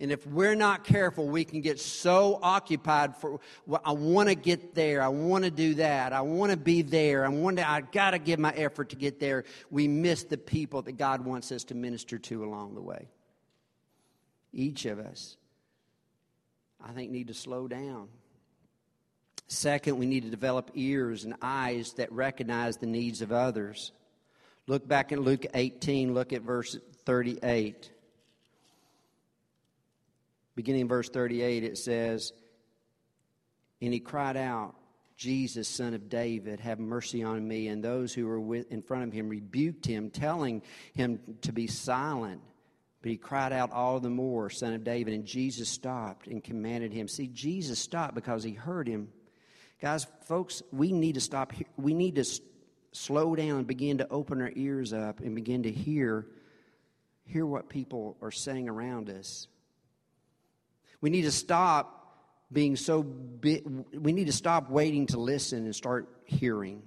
And 0.00 0.10
if 0.10 0.26
we're 0.26 0.56
not 0.56 0.82
careful, 0.82 1.28
we 1.28 1.44
can 1.44 1.60
get 1.60 1.78
so 1.78 2.40
occupied 2.42 3.16
for, 3.16 3.38
well, 3.64 3.80
I 3.84 3.92
want 3.92 4.28
to 4.28 4.34
get 4.34 4.74
there. 4.74 5.02
I 5.02 5.06
want 5.06 5.44
to 5.44 5.52
do 5.52 5.74
that. 5.74 6.12
I 6.12 6.22
want 6.22 6.50
to 6.50 6.58
be 6.58 6.82
there. 6.82 7.24
I 7.24 7.28
want 7.28 7.58
to, 7.58 7.70
I 7.70 7.82
got 7.82 8.10
to 8.10 8.18
give 8.18 8.40
my 8.40 8.50
effort 8.54 8.88
to 8.88 8.96
get 8.96 9.20
there. 9.20 9.44
We 9.70 9.86
miss 9.86 10.24
the 10.24 10.36
people 10.36 10.82
that 10.82 10.98
God 10.98 11.24
wants 11.24 11.52
us 11.52 11.62
to 11.66 11.76
minister 11.76 12.18
to 12.18 12.44
along 12.44 12.74
the 12.74 12.82
way. 12.82 13.08
Each 14.52 14.84
of 14.86 14.98
us, 14.98 15.36
I 16.84 16.90
think, 16.90 17.12
need 17.12 17.28
to 17.28 17.34
slow 17.34 17.68
down 17.68 18.08
Second, 19.46 19.98
we 19.98 20.06
need 20.06 20.24
to 20.24 20.30
develop 20.30 20.70
ears 20.74 21.24
and 21.24 21.34
eyes 21.42 21.92
that 21.94 22.10
recognize 22.12 22.76
the 22.76 22.86
needs 22.86 23.22
of 23.22 23.32
others. 23.32 23.92
Look 24.66 24.88
back 24.88 25.12
in 25.12 25.20
Luke 25.20 25.44
18, 25.52 26.14
look 26.14 26.32
at 26.32 26.42
verse 26.42 26.76
38. 27.04 27.90
Beginning 30.56 30.82
in 30.82 30.88
verse 30.88 31.08
38, 31.08 31.64
it 31.64 31.76
says, 31.76 32.32
And 33.82 33.92
he 33.92 34.00
cried 34.00 34.36
out, 34.36 34.74
Jesus, 35.16 35.68
son 35.68 35.94
of 35.94 36.08
David, 36.08 36.60
have 36.60 36.78
mercy 36.78 37.22
on 37.22 37.46
me. 37.46 37.68
And 37.68 37.84
those 37.84 38.12
who 38.12 38.26
were 38.26 38.40
with, 38.40 38.70
in 38.72 38.82
front 38.82 39.04
of 39.04 39.12
him 39.12 39.28
rebuked 39.28 39.86
him, 39.86 40.10
telling 40.10 40.62
him 40.94 41.20
to 41.42 41.52
be 41.52 41.66
silent. 41.66 42.40
But 43.02 43.10
he 43.10 43.16
cried 43.18 43.52
out 43.52 43.70
all 43.70 44.00
the 44.00 44.10
more, 44.10 44.48
Son 44.48 44.72
of 44.72 44.82
David. 44.82 45.12
And 45.12 45.26
Jesus 45.26 45.68
stopped 45.68 46.26
and 46.26 46.42
commanded 46.42 46.92
him. 46.92 47.06
See, 47.06 47.26
Jesus 47.26 47.78
stopped 47.78 48.14
because 48.14 48.42
he 48.42 48.52
heard 48.52 48.88
him. 48.88 49.08
Guys, 49.84 50.06
folks, 50.22 50.62
we 50.72 50.92
need 50.92 51.16
to 51.16 51.20
stop. 51.20 51.52
We 51.76 51.92
need 51.92 52.14
to 52.14 52.24
slow 52.92 53.36
down 53.36 53.58
and 53.58 53.66
begin 53.66 53.98
to 53.98 54.08
open 54.08 54.40
our 54.40 54.50
ears 54.56 54.94
up 54.94 55.20
and 55.20 55.34
begin 55.34 55.64
to 55.64 55.70
hear 55.70 56.26
hear 57.26 57.44
what 57.44 57.68
people 57.68 58.16
are 58.22 58.30
saying 58.30 58.66
around 58.66 59.10
us. 59.10 59.46
We 61.02 61.10
need 61.10 61.24
to 61.24 61.30
stop 61.30 62.16
being 62.50 62.76
so 62.76 63.00
we 63.02 64.14
need 64.14 64.28
to 64.28 64.32
stop 64.32 64.70
waiting 64.70 65.04
to 65.08 65.20
listen 65.20 65.66
and 65.66 65.76
start 65.76 66.08
hearing. 66.24 66.82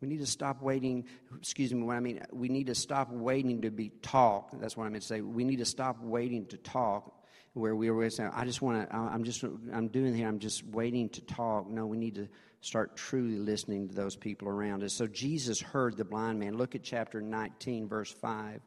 We 0.00 0.08
need 0.08 0.18
to 0.18 0.26
stop 0.26 0.60
waiting, 0.60 1.04
excuse 1.38 1.72
me, 1.72 1.84
what 1.84 1.94
I 1.94 2.00
mean, 2.00 2.24
we 2.32 2.48
need 2.48 2.66
to 2.66 2.74
stop 2.74 3.08
waiting 3.12 3.62
to 3.62 3.70
be 3.70 3.90
taught. 4.02 4.60
That's 4.60 4.76
what 4.76 4.84
I 4.84 4.88
meant 4.88 5.02
to 5.02 5.06
say. 5.06 5.20
We 5.20 5.44
need 5.44 5.58
to 5.60 5.64
stop 5.64 6.02
waiting 6.02 6.46
to 6.46 6.56
talk 6.56 7.19
where 7.54 7.74
we 7.74 7.90
were 7.90 8.08
saying, 8.10 8.30
I 8.34 8.44
just 8.44 8.62
want 8.62 8.88
to, 8.88 8.96
I'm 8.96 9.24
just, 9.24 9.42
I'm 9.42 9.88
doing 9.88 10.14
here, 10.14 10.28
I'm 10.28 10.38
just 10.38 10.64
waiting 10.66 11.08
to 11.10 11.20
talk. 11.22 11.68
No, 11.68 11.86
we 11.86 11.96
need 11.96 12.14
to 12.14 12.28
start 12.60 12.96
truly 12.96 13.38
listening 13.38 13.88
to 13.88 13.94
those 13.94 14.16
people 14.16 14.48
around 14.48 14.82
us. 14.84 14.92
So 14.92 15.06
Jesus 15.06 15.60
heard 15.60 15.96
the 15.96 16.04
blind 16.04 16.38
man. 16.38 16.56
Look 16.56 16.74
at 16.74 16.82
chapter 16.82 17.20
19, 17.20 17.88
verse 17.88 18.12
5. 18.12 18.60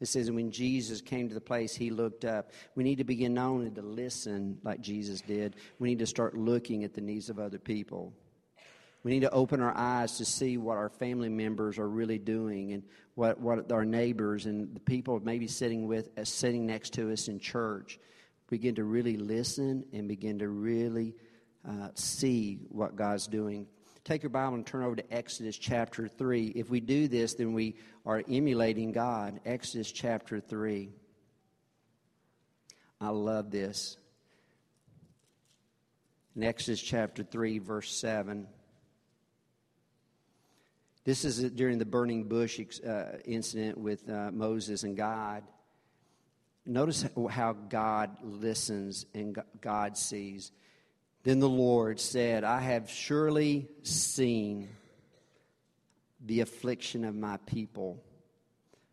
It 0.00 0.08
says, 0.08 0.30
when 0.30 0.50
Jesus 0.50 1.02
came 1.02 1.28
to 1.28 1.34
the 1.34 1.40
place, 1.42 1.74
he 1.74 1.90
looked 1.90 2.24
up. 2.24 2.52
We 2.74 2.84
need 2.84 2.98
to 2.98 3.04
begin 3.04 3.34
not 3.34 3.48
only 3.48 3.70
to 3.70 3.82
listen 3.82 4.58
like 4.62 4.80
Jesus 4.80 5.20
did, 5.20 5.56
we 5.78 5.90
need 5.90 5.98
to 5.98 6.06
start 6.06 6.34
looking 6.34 6.84
at 6.84 6.94
the 6.94 7.02
needs 7.02 7.28
of 7.28 7.38
other 7.38 7.58
people. 7.58 8.14
We 9.02 9.12
need 9.12 9.20
to 9.20 9.30
open 9.30 9.62
our 9.62 9.76
eyes 9.76 10.18
to 10.18 10.24
see 10.24 10.58
what 10.58 10.76
our 10.76 10.90
family 10.90 11.30
members 11.30 11.78
are 11.78 11.88
really 11.88 12.18
doing 12.18 12.72
and 12.72 12.82
what, 13.14 13.40
what 13.40 13.72
our 13.72 13.84
neighbors 13.84 14.46
and 14.46 14.74
the 14.74 14.80
people 14.80 15.18
maybe 15.24 15.46
sitting 15.46 15.86
with 15.86 16.10
uh, 16.18 16.24
sitting 16.24 16.66
next 16.66 16.92
to 16.94 17.10
us 17.12 17.28
in 17.28 17.38
church 17.38 17.98
begin 18.48 18.74
to 18.74 18.84
really 18.84 19.16
listen 19.16 19.84
and 19.92 20.08
begin 20.08 20.38
to 20.40 20.48
really 20.48 21.14
uh, 21.66 21.88
see 21.94 22.58
what 22.68 22.96
God's 22.96 23.26
doing. 23.26 23.66
Take 24.04 24.22
your 24.22 24.30
Bible 24.30 24.56
and 24.56 24.66
turn 24.66 24.82
over 24.82 24.96
to 24.96 25.14
Exodus 25.14 25.56
chapter 25.56 26.08
3. 26.08 26.48
If 26.48 26.68
we 26.68 26.80
do 26.80 27.06
this, 27.06 27.34
then 27.34 27.52
we 27.52 27.76
are 28.04 28.22
emulating 28.28 28.92
God. 28.92 29.40
Exodus 29.46 29.92
chapter 29.92 30.40
3. 30.40 30.90
I 33.00 33.08
love 33.08 33.50
this. 33.50 33.96
In 36.34 36.42
Exodus 36.42 36.80
chapter 36.80 37.22
3, 37.22 37.58
verse 37.58 37.94
7. 37.94 38.46
This 41.10 41.24
is 41.24 41.40
during 41.50 41.78
the 41.78 41.84
burning 41.84 42.22
bush 42.22 42.60
uh, 42.86 43.04
incident 43.24 43.76
with 43.76 44.08
uh, 44.08 44.30
Moses 44.30 44.84
and 44.84 44.96
God. 44.96 45.42
Notice 46.64 47.04
how 47.30 47.52
God 47.52 48.16
listens 48.22 49.06
and 49.12 49.36
God 49.60 49.98
sees. 49.98 50.52
Then 51.24 51.40
the 51.40 51.48
Lord 51.48 51.98
said, 51.98 52.44
I 52.44 52.60
have 52.60 52.88
surely 52.88 53.66
seen 53.82 54.68
the 56.24 56.42
affliction 56.42 57.04
of 57.04 57.16
my 57.16 57.38
people 57.38 58.00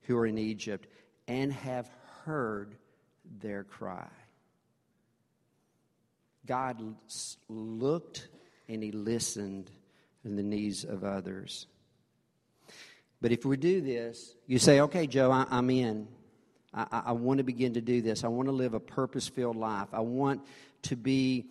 who 0.07 0.17
are 0.17 0.25
in 0.25 0.39
Egypt 0.39 0.87
and 1.27 1.53
have 1.53 1.87
heard 2.23 2.73
their 3.41 3.63
cry. 3.63 4.09
God 6.47 6.81
looked 7.47 8.27
and 8.67 8.81
he 8.81 8.91
listened 8.91 9.69
in 10.25 10.35
the 10.35 10.41
needs 10.41 10.83
of 10.83 11.03
others. 11.03 11.67
But 13.21 13.31
if 13.31 13.45
we 13.45 13.57
do 13.57 13.81
this, 13.81 14.35
you 14.45 14.59
say, 14.59 14.81
okay, 14.81 15.07
Joe, 15.07 15.31
I, 15.31 15.45
am 15.49 15.69
in. 15.69 16.07
I, 16.73 17.03
I 17.07 17.11
want 17.13 17.39
to 17.39 17.43
begin 17.43 17.73
to 17.73 17.81
do 17.81 18.01
this. 18.01 18.23
I 18.23 18.27
want 18.27 18.47
to 18.47 18.51
live 18.53 18.73
a 18.73 18.79
purpose 18.79 19.27
filled 19.27 19.55
life. 19.55 19.87
I 19.93 20.01
want 20.01 20.45
to 20.83 20.95
be 20.95 21.47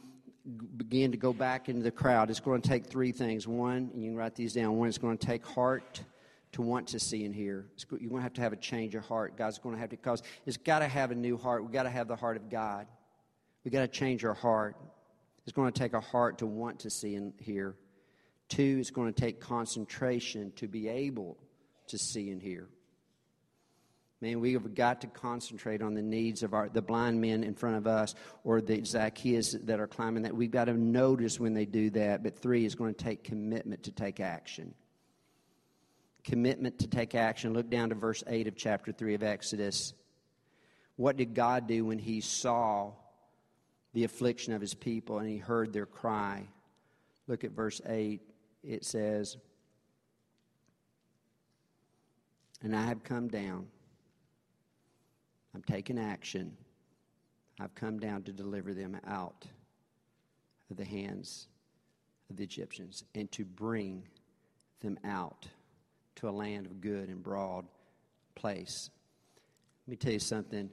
begin 0.76 1.11
to 1.11 1.16
go 1.16 1.33
back 1.33 1.68
into 1.68 1.83
the 1.83 1.90
crowd. 1.90 2.31
It's 2.31 2.38
going 2.38 2.62
to 2.62 2.68
take 2.68 2.87
three 2.87 3.11
things. 3.11 3.48
One, 3.48 3.90
and 3.92 4.02
you 4.02 4.11
can 4.11 4.16
write 4.16 4.37
these 4.37 4.52
down. 4.52 4.76
One, 4.76 4.88
it's 4.88 4.98
going 4.98 5.18
to 5.18 5.26
take 5.26 5.44
heart 5.44 6.00
to 6.52 6.62
want 6.62 6.87
to 6.88 7.00
see 7.00 7.24
and 7.24 7.35
hear. 7.35 7.66
You're 7.90 7.98
going 7.98 8.20
to 8.20 8.22
have 8.22 8.33
to 8.35 8.40
have 8.42 8.52
a 8.52 8.57
change 8.57 8.94
of 8.94 9.05
heart. 9.05 9.37
God's 9.37 9.59
going 9.59 9.74
to 9.74 9.81
have 9.81 9.90
to, 9.90 9.96
because 9.96 10.22
it's 10.46 10.57
got 10.57 10.79
to 10.79 10.88
have 10.88 11.11
a 11.11 11.16
new 11.16 11.37
heart. 11.37 11.64
We've 11.64 11.72
got 11.72 11.83
to 11.83 11.90
have 11.90 12.07
the 12.07 12.14
heart 12.14 12.37
of 12.37 12.48
God. 12.48 12.87
We've 13.64 13.72
got 13.72 13.81
to 13.81 13.88
change 13.88 14.24
our 14.24 14.35
heart. 14.35 14.76
It's 15.42 15.52
going 15.52 15.72
to 15.72 15.79
take 15.79 15.94
a 15.94 16.00
heart 16.00 16.38
to 16.38 16.46
want 16.46 16.81
to 16.81 16.90
see 16.90 17.16
and 17.16 17.33
hear. 17.38 17.74
Two, 18.48 18.76
it's 18.79 18.90
going 18.90 19.12
to 19.12 19.20
take 19.20 19.40
concentration 19.40 20.52
to 20.57 20.68
be 20.68 20.88
able 20.88 21.37
to 21.88 21.99
see 21.99 22.31
and 22.31 22.42
hear. 22.42 22.68
Man, 24.22 24.40
we 24.40 24.55
have 24.55 24.75
got 24.75 25.03
to 25.03 25.09
concentrate 25.09 25.83
on 25.83 25.92
the 25.92 26.03
needs 26.03 26.42
of 26.42 26.55
our, 26.55 26.70
the 26.70 26.81
blind 26.81 27.20
men 27.20 27.44
in 27.44 27.55
front 27.55 27.77
of 27.77 27.87
us 27.87 28.14
or 28.44 28.62
the 28.62 28.83
Zacchaeus 28.83 29.53
that 29.64 29.79
are 29.79 29.87
climbing 29.87 30.22
that. 30.22 30.35
We've 30.35 30.51
got 30.51 30.64
to 30.64 30.72
notice 30.72 31.38
when 31.38 31.53
they 31.53 31.66
do 31.66 31.90
that. 31.90 32.22
But 32.22 32.38
three 32.38 32.64
is 32.64 32.75
going 32.75 32.94
to 32.94 33.05
take 33.05 33.25
commitment 33.25 33.83
to 33.85 33.90
take 33.90 34.18
action. 34.18 34.75
Commitment 36.25 36.79
to 36.79 36.87
take 36.87 37.14
action. 37.14 37.53
Look 37.53 37.68
down 37.68 37.90
to 37.90 37.94
verse 37.94 38.25
8 38.27 38.49
of 38.49 38.57
chapter 38.57 38.90
3 38.90 39.14
of 39.14 39.22
Exodus. 39.22 39.92
What 40.96 41.18
did 41.18 41.35
God 41.35 41.66
do 41.66 41.85
when 41.85 41.99
he 41.99 42.22
saw 42.22 42.92
the 43.92 44.05
affliction 44.05 44.55
of 44.55 44.62
his 44.62 44.72
people 44.72 45.18
and 45.18 45.29
he 45.29 45.37
heard 45.37 45.75
their 45.75 45.85
cry? 45.85 46.49
Look 47.27 47.44
at 47.44 47.51
verse 47.51 47.83
8. 47.87 48.22
It 48.64 48.85
says, 48.87 49.37
And 52.66 52.74
I 52.74 52.83
have 52.87 53.05
come 53.05 53.29
down. 53.29 53.68
I'm 55.55 55.62
taking 55.62 56.00
action. 56.00 56.57
I've 57.61 57.76
come 57.76 58.00
down 58.00 58.24
to 58.24 58.33
deliver 58.33 58.74
them 58.74 58.98
out 59.07 59.46
of 60.68 60.76
the 60.76 60.85
hands 60.85 61.46
of 62.29 62.38
the 62.38 62.42
Egyptians 62.42 63.05
and 63.14 63.31
to 63.31 63.44
bring 63.44 64.02
them 64.81 64.98
out 65.05 65.46
to 66.16 66.29
a 66.29 66.33
land 66.33 66.66
of 66.66 66.81
good 66.81 67.09
and 67.09 67.22
broad 67.22 67.66
place. 68.35 68.90
Let 69.87 69.90
me 69.92 69.96
tell 69.96 70.12
you 70.14 70.18
something. 70.18 70.68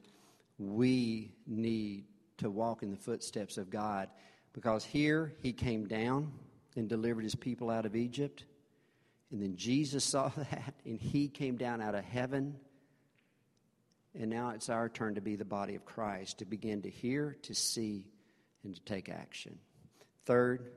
We 0.57 1.29
need 1.45 2.05
to 2.37 2.49
walk 2.49 2.81
in 2.81 2.89
the 2.89 2.97
footsteps 2.97 3.59
of 3.59 3.69
God 3.69 4.09
because 4.51 4.83
here 4.83 5.31
he 5.43 5.53
came 5.53 5.85
down 5.85 6.31
and 6.75 6.89
delivered 6.89 7.23
his 7.23 7.35
people 7.35 7.69
out 7.69 7.85
of 7.85 7.95
Egypt. 7.95 8.45
And 9.33 9.41
then 9.41 9.57
Jesus 9.57 10.03
saw 10.05 10.29
that, 10.29 10.75
and 10.85 10.97
he 10.97 11.27
came 11.27 11.57
down 11.57 11.81
out 11.81 11.95
of 11.95 12.05
heaven. 12.05 12.55
And 14.17 14.29
now 14.29 14.51
it's 14.51 14.69
our 14.69 14.87
turn 14.87 15.15
to 15.15 15.21
be 15.21 15.35
the 15.35 15.43
body 15.43 15.75
of 15.75 15.83
Christ, 15.83 16.37
to 16.37 16.45
begin 16.45 16.83
to 16.83 16.89
hear, 16.89 17.35
to 17.41 17.55
see, 17.55 18.05
and 18.63 18.75
to 18.75 18.81
take 18.81 19.09
action. 19.09 19.57
Third, 20.25 20.71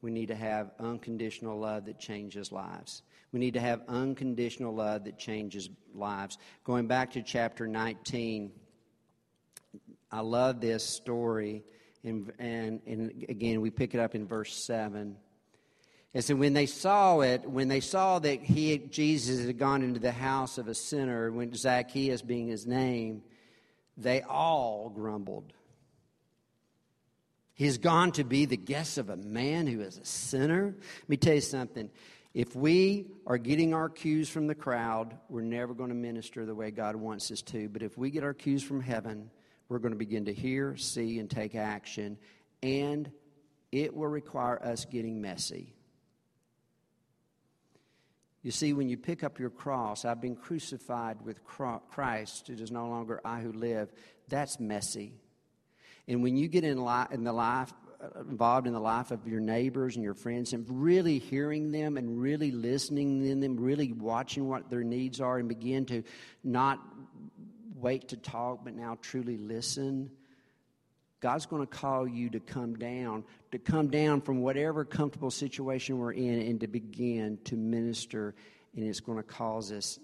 we 0.00 0.12
need 0.12 0.28
to 0.28 0.36
have 0.36 0.70
unconditional 0.78 1.58
love 1.58 1.86
that 1.86 1.98
changes 1.98 2.52
lives. 2.52 3.02
We 3.32 3.40
need 3.40 3.54
to 3.54 3.60
have 3.60 3.82
unconditional 3.88 4.72
love 4.72 5.04
that 5.04 5.18
changes 5.18 5.68
lives. 5.92 6.38
Going 6.62 6.86
back 6.86 7.14
to 7.14 7.22
chapter 7.22 7.66
19, 7.66 8.52
I 10.12 10.20
love 10.20 10.60
this 10.60 10.84
story. 10.84 11.64
And, 12.04 12.32
and, 12.38 12.80
and 12.86 13.26
again, 13.28 13.60
we 13.60 13.70
pick 13.70 13.92
it 13.94 14.00
up 14.00 14.14
in 14.14 14.28
verse 14.28 14.54
7. 14.54 15.16
And 16.14 16.24
so 16.24 16.34
when 16.34 16.54
they 16.54 16.66
saw 16.66 17.20
it, 17.20 17.48
when 17.48 17.68
they 17.68 17.80
saw 17.80 18.18
that 18.18 18.42
he, 18.42 18.78
Jesus 18.78 19.46
had 19.46 19.58
gone 19.58 19.82
into 19.82 20.00
the 20.00 20.12
house 20.12 20.58
of 20.58 20.66
a 20.66 20.74
sinner, 20.74 21.30
when 21.30 21.54
Zacchaeus 21.54 22.22
being 22.22 22.48
his 22.48 22.66
name, 22.66 23.22
they 23.96 24.22
all 24.22 24.88
grumbled. 24.88 25.52
He's 27.52 27.78
gone 27.78 28.12
to 28.12 28.24
be 28.24 28.44
the 28.44 28.56
guest 28.56 28.98
of 28.98 29.10
a 29.10 29.16
man 29.16 29.66
who 29.66 29.80
is 29.80 29.98
a 29.98 30.04
sinner. 30.04 30.76
Let 31.00 31.08
me 31.08 31.16
tell 31.16 31.34
you 31.34 31.40
something. 31.40 31.90
If 32.32 32.54
we 32.54 33.06
are 33.26 33.36
getting 33.36 33.74
our 33.74 33.88
cues 33.88 34.28
from 34.28 34.46
the 34.46 34.54
crowd, 34.54 35.18
we're 35.28 35.40
never 35.42 35.74
going 35.74 35.88
to 35.88 35.94
minister 35.96 36.46
the 36.46 36.54
way 36.54 36.70
God 36.70 36.94
wants 36.94 37.30
us 37.32 37.42
to. 37.42 37.68
But 37.68 37.82
if 37.82 37.98
we 37.98 38.10
get 38.10 38.22
our 38.22 38.34
cues 38.34 38.62
from 38.62 38.80
heaven, 38.80 39.30
we're 39.68 39.80
going 39.80 39.92
to 39.92 39.98
begin 39.98 40.26
to 40.26 40.32
hear, 40.32 40.76
see, 40.76 41.18
and 41.18 41.28
take 41.28 41.54
action. 41.54 42.16
And 42.62 43.10
it 43.72 43.94
will 43.94 44.06
require 44.06 44.62
us 44.62 44.84
getting 44.84 45.20
messy. 45.20 45.74
You 48.48 48.52
see, 48.52 48.72
when 48.72 48.88
you 48.88 48.96
pick 48.96 49.24
up 49.24 49.38
your 49.38 49.50
cross, 49.50 50.06
I've 50.06 50.22
been 50.22 50.34
crucified 50.34 51.20
with 51.20 51.44
Christ. 51.44 52.48
It 52.48 52.62
is 52.62 52.70
no 52.70 52.88
longer 52.88 53.20
I 53.22 53.40
who 53.40 53.52
live. 53.52 53.92
That's 54.28 54.58
messy. 54.58 55.12
And 56.08 56.22
when 56.22 56.34
you 56.34 56.48
get 56.48 56.64
in, 56.64 56.82
li- 56.82 57.08
in 57.10 57.24
the 57.24 57.32
life, 57.34 57.70
uh, 58.02 58.20
involved 58.20 58.66
in 58.66 58.72
the 58.72 58.80
life 58.80 59.10
of 59.10 59.28
your 59.28 59.40
neighbors 59.40 59.96
and 59.96 60.02
your 60.02 60.14
friends, 60.14 60.54
and 60.54 60.64
really 60.66 61.18
hearing 61.18 61.72
them 61.72 61.98
and 61.98 62.18
really 62.18 62.50
listening 62.50 63.22
to 63.22 63.34
them, 63.34 63.58
really 63.58 63.92
watching 63.92 64.48
what 64.48 64.70
their 64.70 64.82
needs 64.82 65.20
are, 65.20 65.36
and 65.36 65.46
begin 65.46 65.84
to 65.84 66.02
not 66.42 66.80
wait 67.74 68.08
to 68.08 68.16
talk, 68.16 68.64
but 68.64 68.74
now 68.74 68.96
truly 69.02 69.36
listen, 69.36 70.10
God's 71.20 71.46
going 71.46 71.66
to 71.66 71.66
call 71.66 72.06
you 72.06 72.30
to 72.30 72.40
come 72.40 72.76
down, 72.76 73.24
to 73.52 73.58
come 73.58 73.88
down 73.88 74.20
from 74.20 74.40
whatever 74.40 74.84
comfortable 74.84 75.30
situation 75.30 75.98
we're 75.98 76.12
in 76.12 76.40
and 76.40 76.60
to 76.60 76.68
begin 76.68 77.38
to 77.44 77.56
minister, 77.56 78.34
and 78.76 78.84
it's 78.84 79.00
going 79.00 79.18
to 79.18 79.24
cause 79.24 79.72
us 79.72 79.98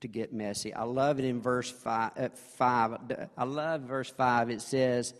to 0.00 0.08
get 0.08 0.32
messy. 0.32 0.74
I 0.74 0.84
love 0.84 1.18
it 1.18 1.24
in 1.24 1.40
verse 1.40 1.70
five, 1.70 2.12
uh, 2.16 2.28
5. 2.58 3.28
I 3.36 3.44
love 3.44 3.82
verse 3.82 4.10
5. 4.10 4.50
It 4.50 4.62
says, 4.62 5.14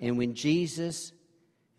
And 0.00 0.18
when 0.18 0.34
Jesus 0.34 1.12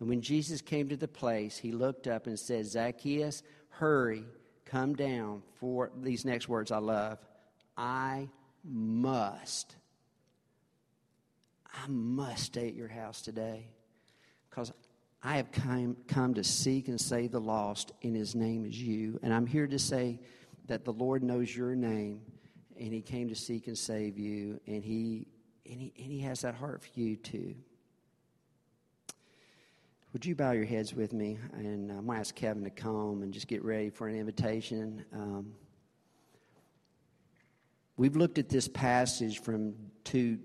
and 0.00 0.08
when 0.08 0.22
Jesus 0.22 0.62
came 0.62 0.88
to 0.88 0.96
the 0.96 1.08
place, 1.08 1.58
he 1.58 1.72
looked 1.72 2.06
up 2.06 2.26
and 2.26 2.38
said, 2.38 2.66
Zacchaeus, 2.66 3.42
hurry, 3.68 4.24
come 4.64 4.94
down. 4.94 5.42
For 5.56 5.90
these 6.00 6.24
next 6.24 6.48
words 6.48 6.72
I 6.72 6.78
love. 6.78 7.18
I 7.76 8.28
must 8.64 9.76
I 11.72 11.88
must 11.88 12.44
stay 12.44 12.68
at 12.68 12.74
your 12.74 12.88
house 12.88 13.22
today 13.22 13.68
because 14.48 14.72
I 15.22 15.36
have 15.36 15.52
come, 15.52 15.96
come 16.08 16.34
to 16.34 16.44
seek 16.44 16.88
and 16.88 17.00
save 17.00 17.32
the 17.32 17.40
lost, 17.40 17.92
and 18.02 18.16
his 18.16 18.34
name 18.34 18.64
is 18.64 18.80
you. 18.80 19.20
And 19.22 19.34
I'm 19.34 19.46
here 19.46 19.66
to 19.66 19.78
say 19.78 20.18
that 20.66 20.84
the 20.84 20.92
Lord 20.92 21.22
knows 21.22 21.54
your 21.54 21.74
name, 21.74 22.22
and 22.78 22.92
he 22.92 23.02
came 23.02 23.28
to 23.28 23.34
seek 23.34 23.66
and 23.66 23.76
save 23.76 24.18
you, 24.18 24.60
and 24.66 24.82
he, 24.82 25.26
and 25.70 25.80
he, 25.80 25.92
and 25.98 26.10
he 26.10 26.20
has 26.20 26.40
that 26.40 26.54
heart 26.54 26.82
for 26.82 26.98
you 26.98 27.16
too. 27.16 27.54
Would 30.12 30.24
you 30.24 30.34
bow 30.34 30.52
your 30.52 30.64
heads 30.64 30.92
with 30.92 31.12
me? 31.12 31.38
And 31.52 31.90
I'm 31.90 32.06
going 32.06 32.16
to 32.16 32.20
ask 32.20 32.34
Kevin 32.34 32.64
to 32.64 32.70
come 32.70 33.22
and 33.22 33.32
just 33.32 33.46
get 33.46 33.62
ready 33.62 33.90
for 33.90 34.08
an 34.08 34.16
invitation. 34.16 35.04
Um, 35.12 35.52
we've 37.96 38.16
looked 38.16 38.38
at 38.38 38.48
this 38.48 38.66
passage 38.66 39.40
from 39.40 39.74
two 40.02 40.38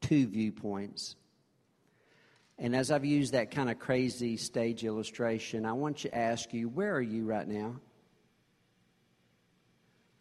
two 0.00 0.26
viewpoints. 0.26 1.16
And 2.58 2.74
as 2.74 2.90
I've 2.90 3.04
used 3.04 3.34
that 3.34 3.52
kind 3.52 3.70
of 3.70 3.78
crazy 3.78 4.36
stage 4.36 4.84
illustration, 4.84 5.64
I 5.64 5.72
want 5.72 6.02
you 6.04 6.10
to 6.10 6.18
ask 6.18 6.52
you 6.52 6.68
where 6.68 6.94
are 6.94 7.02
you 7.02 7.24
right 7.24 7.46
now? 7.46 7.76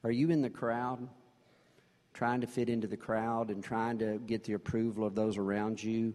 Are 0.04 0.12
you 0.12 0.30
in 0.30 0.42
the 0.42 0.50
crowd, 0.50 1.08
trying 2.13 2.42
to 2.42 2.48
fit 2.48 2.70
into 2.70 2.88
the 2.88 2.98
crowd 2.98 3.50
and 3.50 3.63
trying 3.63 3.98
to 4.00 4.20
get 4.20 4.44
the 4.44 4.54
approval 4.54 5.06
of 5.06 5.16
those 5.16 5.38
around 5.38 5.82
you? 5.84 6.13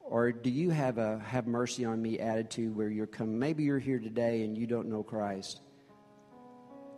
Or 0.00 0.32
do 0.32 0.50
you 0.50 0.70
have 0.70 0.98
a 0.98 1.18
have 1.20 1.46
mercy 1.46 1.84
on 1.84 2.00
me 2.00 2.18
attitude 2.18 2.74
where 2.74 2.88
you're 2.88 3.06
coming? 3.06 3.38
Maybe 3.38 3.64
you're 3.64 3.78
here 3.78 3.98
today 3.98 4.42
and 4.42 4.56
you 4.56 4.66
don't 4.66 4.88
know 4.88 5.02
Christ. 5.02 5.60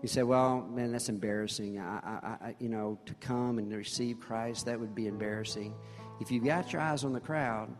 You 0.03 0.09
say, 0.09 0.23
"Well, 0.23 0.63
man, 0.63 0.93
that's 0.93 1.09
embarrassing. 1.09 1.79
I, 1.79 1.99
I, 2.05 2.47
I, 2.49 2.57
you 2.59 2.69
know, 2.69 2.99
to 3.07 3.15
come 3.15 3.59
and 3.59 3.73
receive 3.73 4.21
Christ, 4.21 4.67
that 4.67 4.79
would 4.79 4.95
be 4.95 5.07
embarrassing." 5.07 5.75
If 6.21 6.31
you've 6.31 6.45
got 6.45 6.73
your 6.73 6.83
eyes 6.83 7.05
on 7.05 7.13
the 7.13 7.21
crowd, 7.21 7.75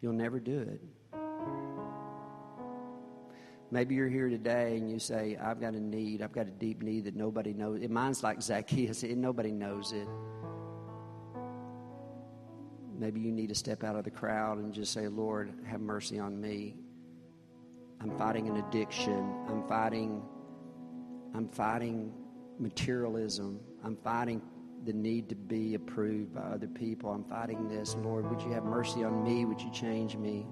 you'll 0.00 0.12
never 0.12 0.40
do 0.40 0.58
it. 0.58 0.80
Maybe 3.70 3.94
you're 3.96 4.08
here 4.08 4.28
today 4.28 4.76
and 4.76 4.90
you 4.90 4.98
say, 4.98 5.36
I've 5.42 5.60
got 5.60 5.74
a 5.74 5.80
need. 5.80 6.22
I've 6.22 6.32
got 6.32 6.46
a 6.46 6.50
deep 6.50 6.82
need 6.82 7.04
that 7.04 7.16
nobody 7.16 7.52
knows. 7.52 7.80
Mine's 7.88 8.22
like 8.22 8.40
Zacchaeus, 8.40 9.02
nobody 9.02 9.50
knows 9.50 9.92
it. 9.92 10.06
Maybe 12.98 13.20
you 13.20 13.32
need 13.32 13.48
to 13.48 13.54
step 13.54 13.82
out 13.82 13.96
of 13.96 14.04
the 14.04 14.10
crowd 14.10 14.58
and 14.58 14.72
just 14.72 14.92
say, 14.92 15.08
Lord, 15.08 15.52
have 15.66 15.80
mercy 15.80 16.18
on 16.18 16.40
me. 16.40 16.76
I'm 18.00 18.16
fighting 18.16 18.48
an 18.48 18.56
addiction. 18.56 19.34
I'm 19.48 19.66
fighting 19.66 20.22
I'm 21.36 21.48
fighting 21.48 22.14
materialism. 22.58 23.60
I'm 23.84 23.96
fighting 23.96 24.40
the 24.86 24.94
need 24.94 25.28
to 25.28 25.34
be 25.34 25.74
approved 25.74 26.34
by 26.34 26.40
other 26.40 26.66
people. 26.66 27.10
I'm 27.10 27.24
fighting 27.24 27.68
this. 27.68 27.94
Lord, 27.96 28.30
would 28.30 28.40
you 28.40 28.52
have 28.52 28.64
mercy 28.64 29.04
on 29.04 29.22
me? 29.22 29.44
Would 29.44 29.60
you 29.60 29.70
change 29.70 30.16
me? 30.16 30.46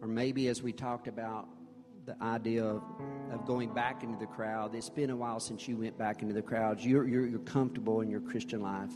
Or 0.00 0.06
maybe 0.06 0.46
as 0.46 0.62
we 0.62 0.72
talked 0.72 1.08
about 1.08 1.48
the 2.06 2.16
idea 2.22 2.64
of, 2.64 2.82
of 3.32 3.44
going 3.44 3.74
back 3.74 4.04
into 4.04 4.16
the 4.16 4.26
crowd, 4.26 4.76
it's 4.76 4.88
been 4.88 5.10
a 5.10 5.16
while 5.16 5.40
since 5.40 5.66
you 5.66 5.78
went 5.78 5.98
back 5.98 6.22
into 6.22 6.32
the 6.32 6.42
crowds. 6.42 6.86
You're, 6.86 7.08
you're, 7.08 7.26
you're 7.26 7.40
comfortable 7.40 8.02
in 8.02 8.08
your 8.08 8.20
Christian 8.20 8.60
life. 8.60 8.92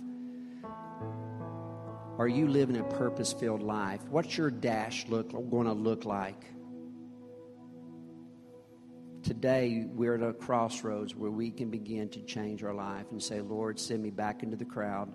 Are 2.17 2.29
you 2.29 2.47
living 2.47 2.77
a 2.77 2.85
purpose 2.85 3.33
filled 3.33 3.65
life? 3.65 4.03
What's 4.09 4.39
your 4.39 4.53
dash 4.53 5.05
look, 5.09 5.33
going 5.51 5.67
to 5.67 5.73
look 5.73 6.05
like? 6.05 6.45
Today, 9.25 9.87
we're 9.89 10.17
at 10.17 10.23
a 10.23 10.35
crossroads 10.35 11.17
where 11.17 11.31
we 11.31 11.51
can 11.51 11.71
begin 11.71 12.11
to 12.11 12.21
change 12.21 12.63
our 12.63 12.75
life 12.75 13.07
and 13.11 13.23
say, 13.23 13.41
Lord, 13.41 13.81
send 13.81 14.03
me 14.03 14.11
back 14.11 14.43
into 14.43 14.55
the 14.55 14.67
crowd, 14.67 15.11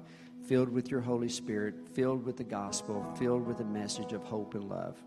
filled 0.48 0.70
with 0.70 0.90
your 0.90 1.00
Holy 1.00 1.30
Spirit, 1.30 1.76
filled 1.94 2.26
with 2.26 2.36
the 2.36 2.44
gospel, 2.44 3.06
filled 3.20 3.46
with 3.46 3.60
a 3.60 3.64
message 3.64 4.14
of 4.14 4.24
hope 4.24 4.56
and 4.56 4.68
love. 4.68 4.98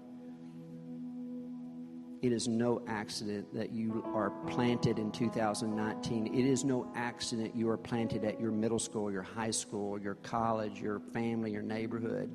It 2.23 2.31
is 2.31 2.47
no 2.47 2.81
accident 2.87 3.53
that 3.53 3.73
you 3.73 4.05
are 4.15 4.31
planted 4.47 5.01
in 5.01 5.11
2019. 5.11 6.29
It 6.29 6.47
is 6.47 6.63
no 6.63 6.87
accident 6.95 7.57
you 7.57 7.69
are 7.71 7.77
planted 7.77 8.25
at 8.25 8.41
your 8.41 8.53
middle 8.53 8.79
school, 8.79 9.11
your 9.11 9.23
high 9.23 9.51
school, 9.51 10.01
your 10.01 10.15
college, 10.15 10.81
your 10.81 11.01
family, 11.13 11.51
your 11.51 11.63
neighborhood. 11.63 12.31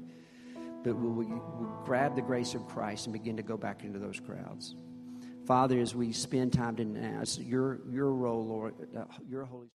But 0.84 1.00
will 1.00 1.14
we 1.14 1.28
will 1.28 1.82
grab 1.86 2.18
the 2.18 2.22
grace 2.22 2.56
of 2.56 2.68
Christ 2.68 3.06
and 3.06 3.14
begin 3.14 3.38
to 3.38 3.44
go 3.44 3.56
back 3.56 3.86
into 3.86 4.00
those 4.00 4.20
crowds? 4.20 4.76
Father, 5.48 5.80
as 5.80 5.96
we 5.96 6.12
spend 6.12 6.52
time 6.52 6.76
to 6.76 6.84
now, 6.84 7.24
your, 7.40 7.80
your 7.90 8.12
role, 8.14 8.46
Lord, 8.46 8.76
uh, 8.98 9.06
your 9.30 9.46
Holy 9.46 9.70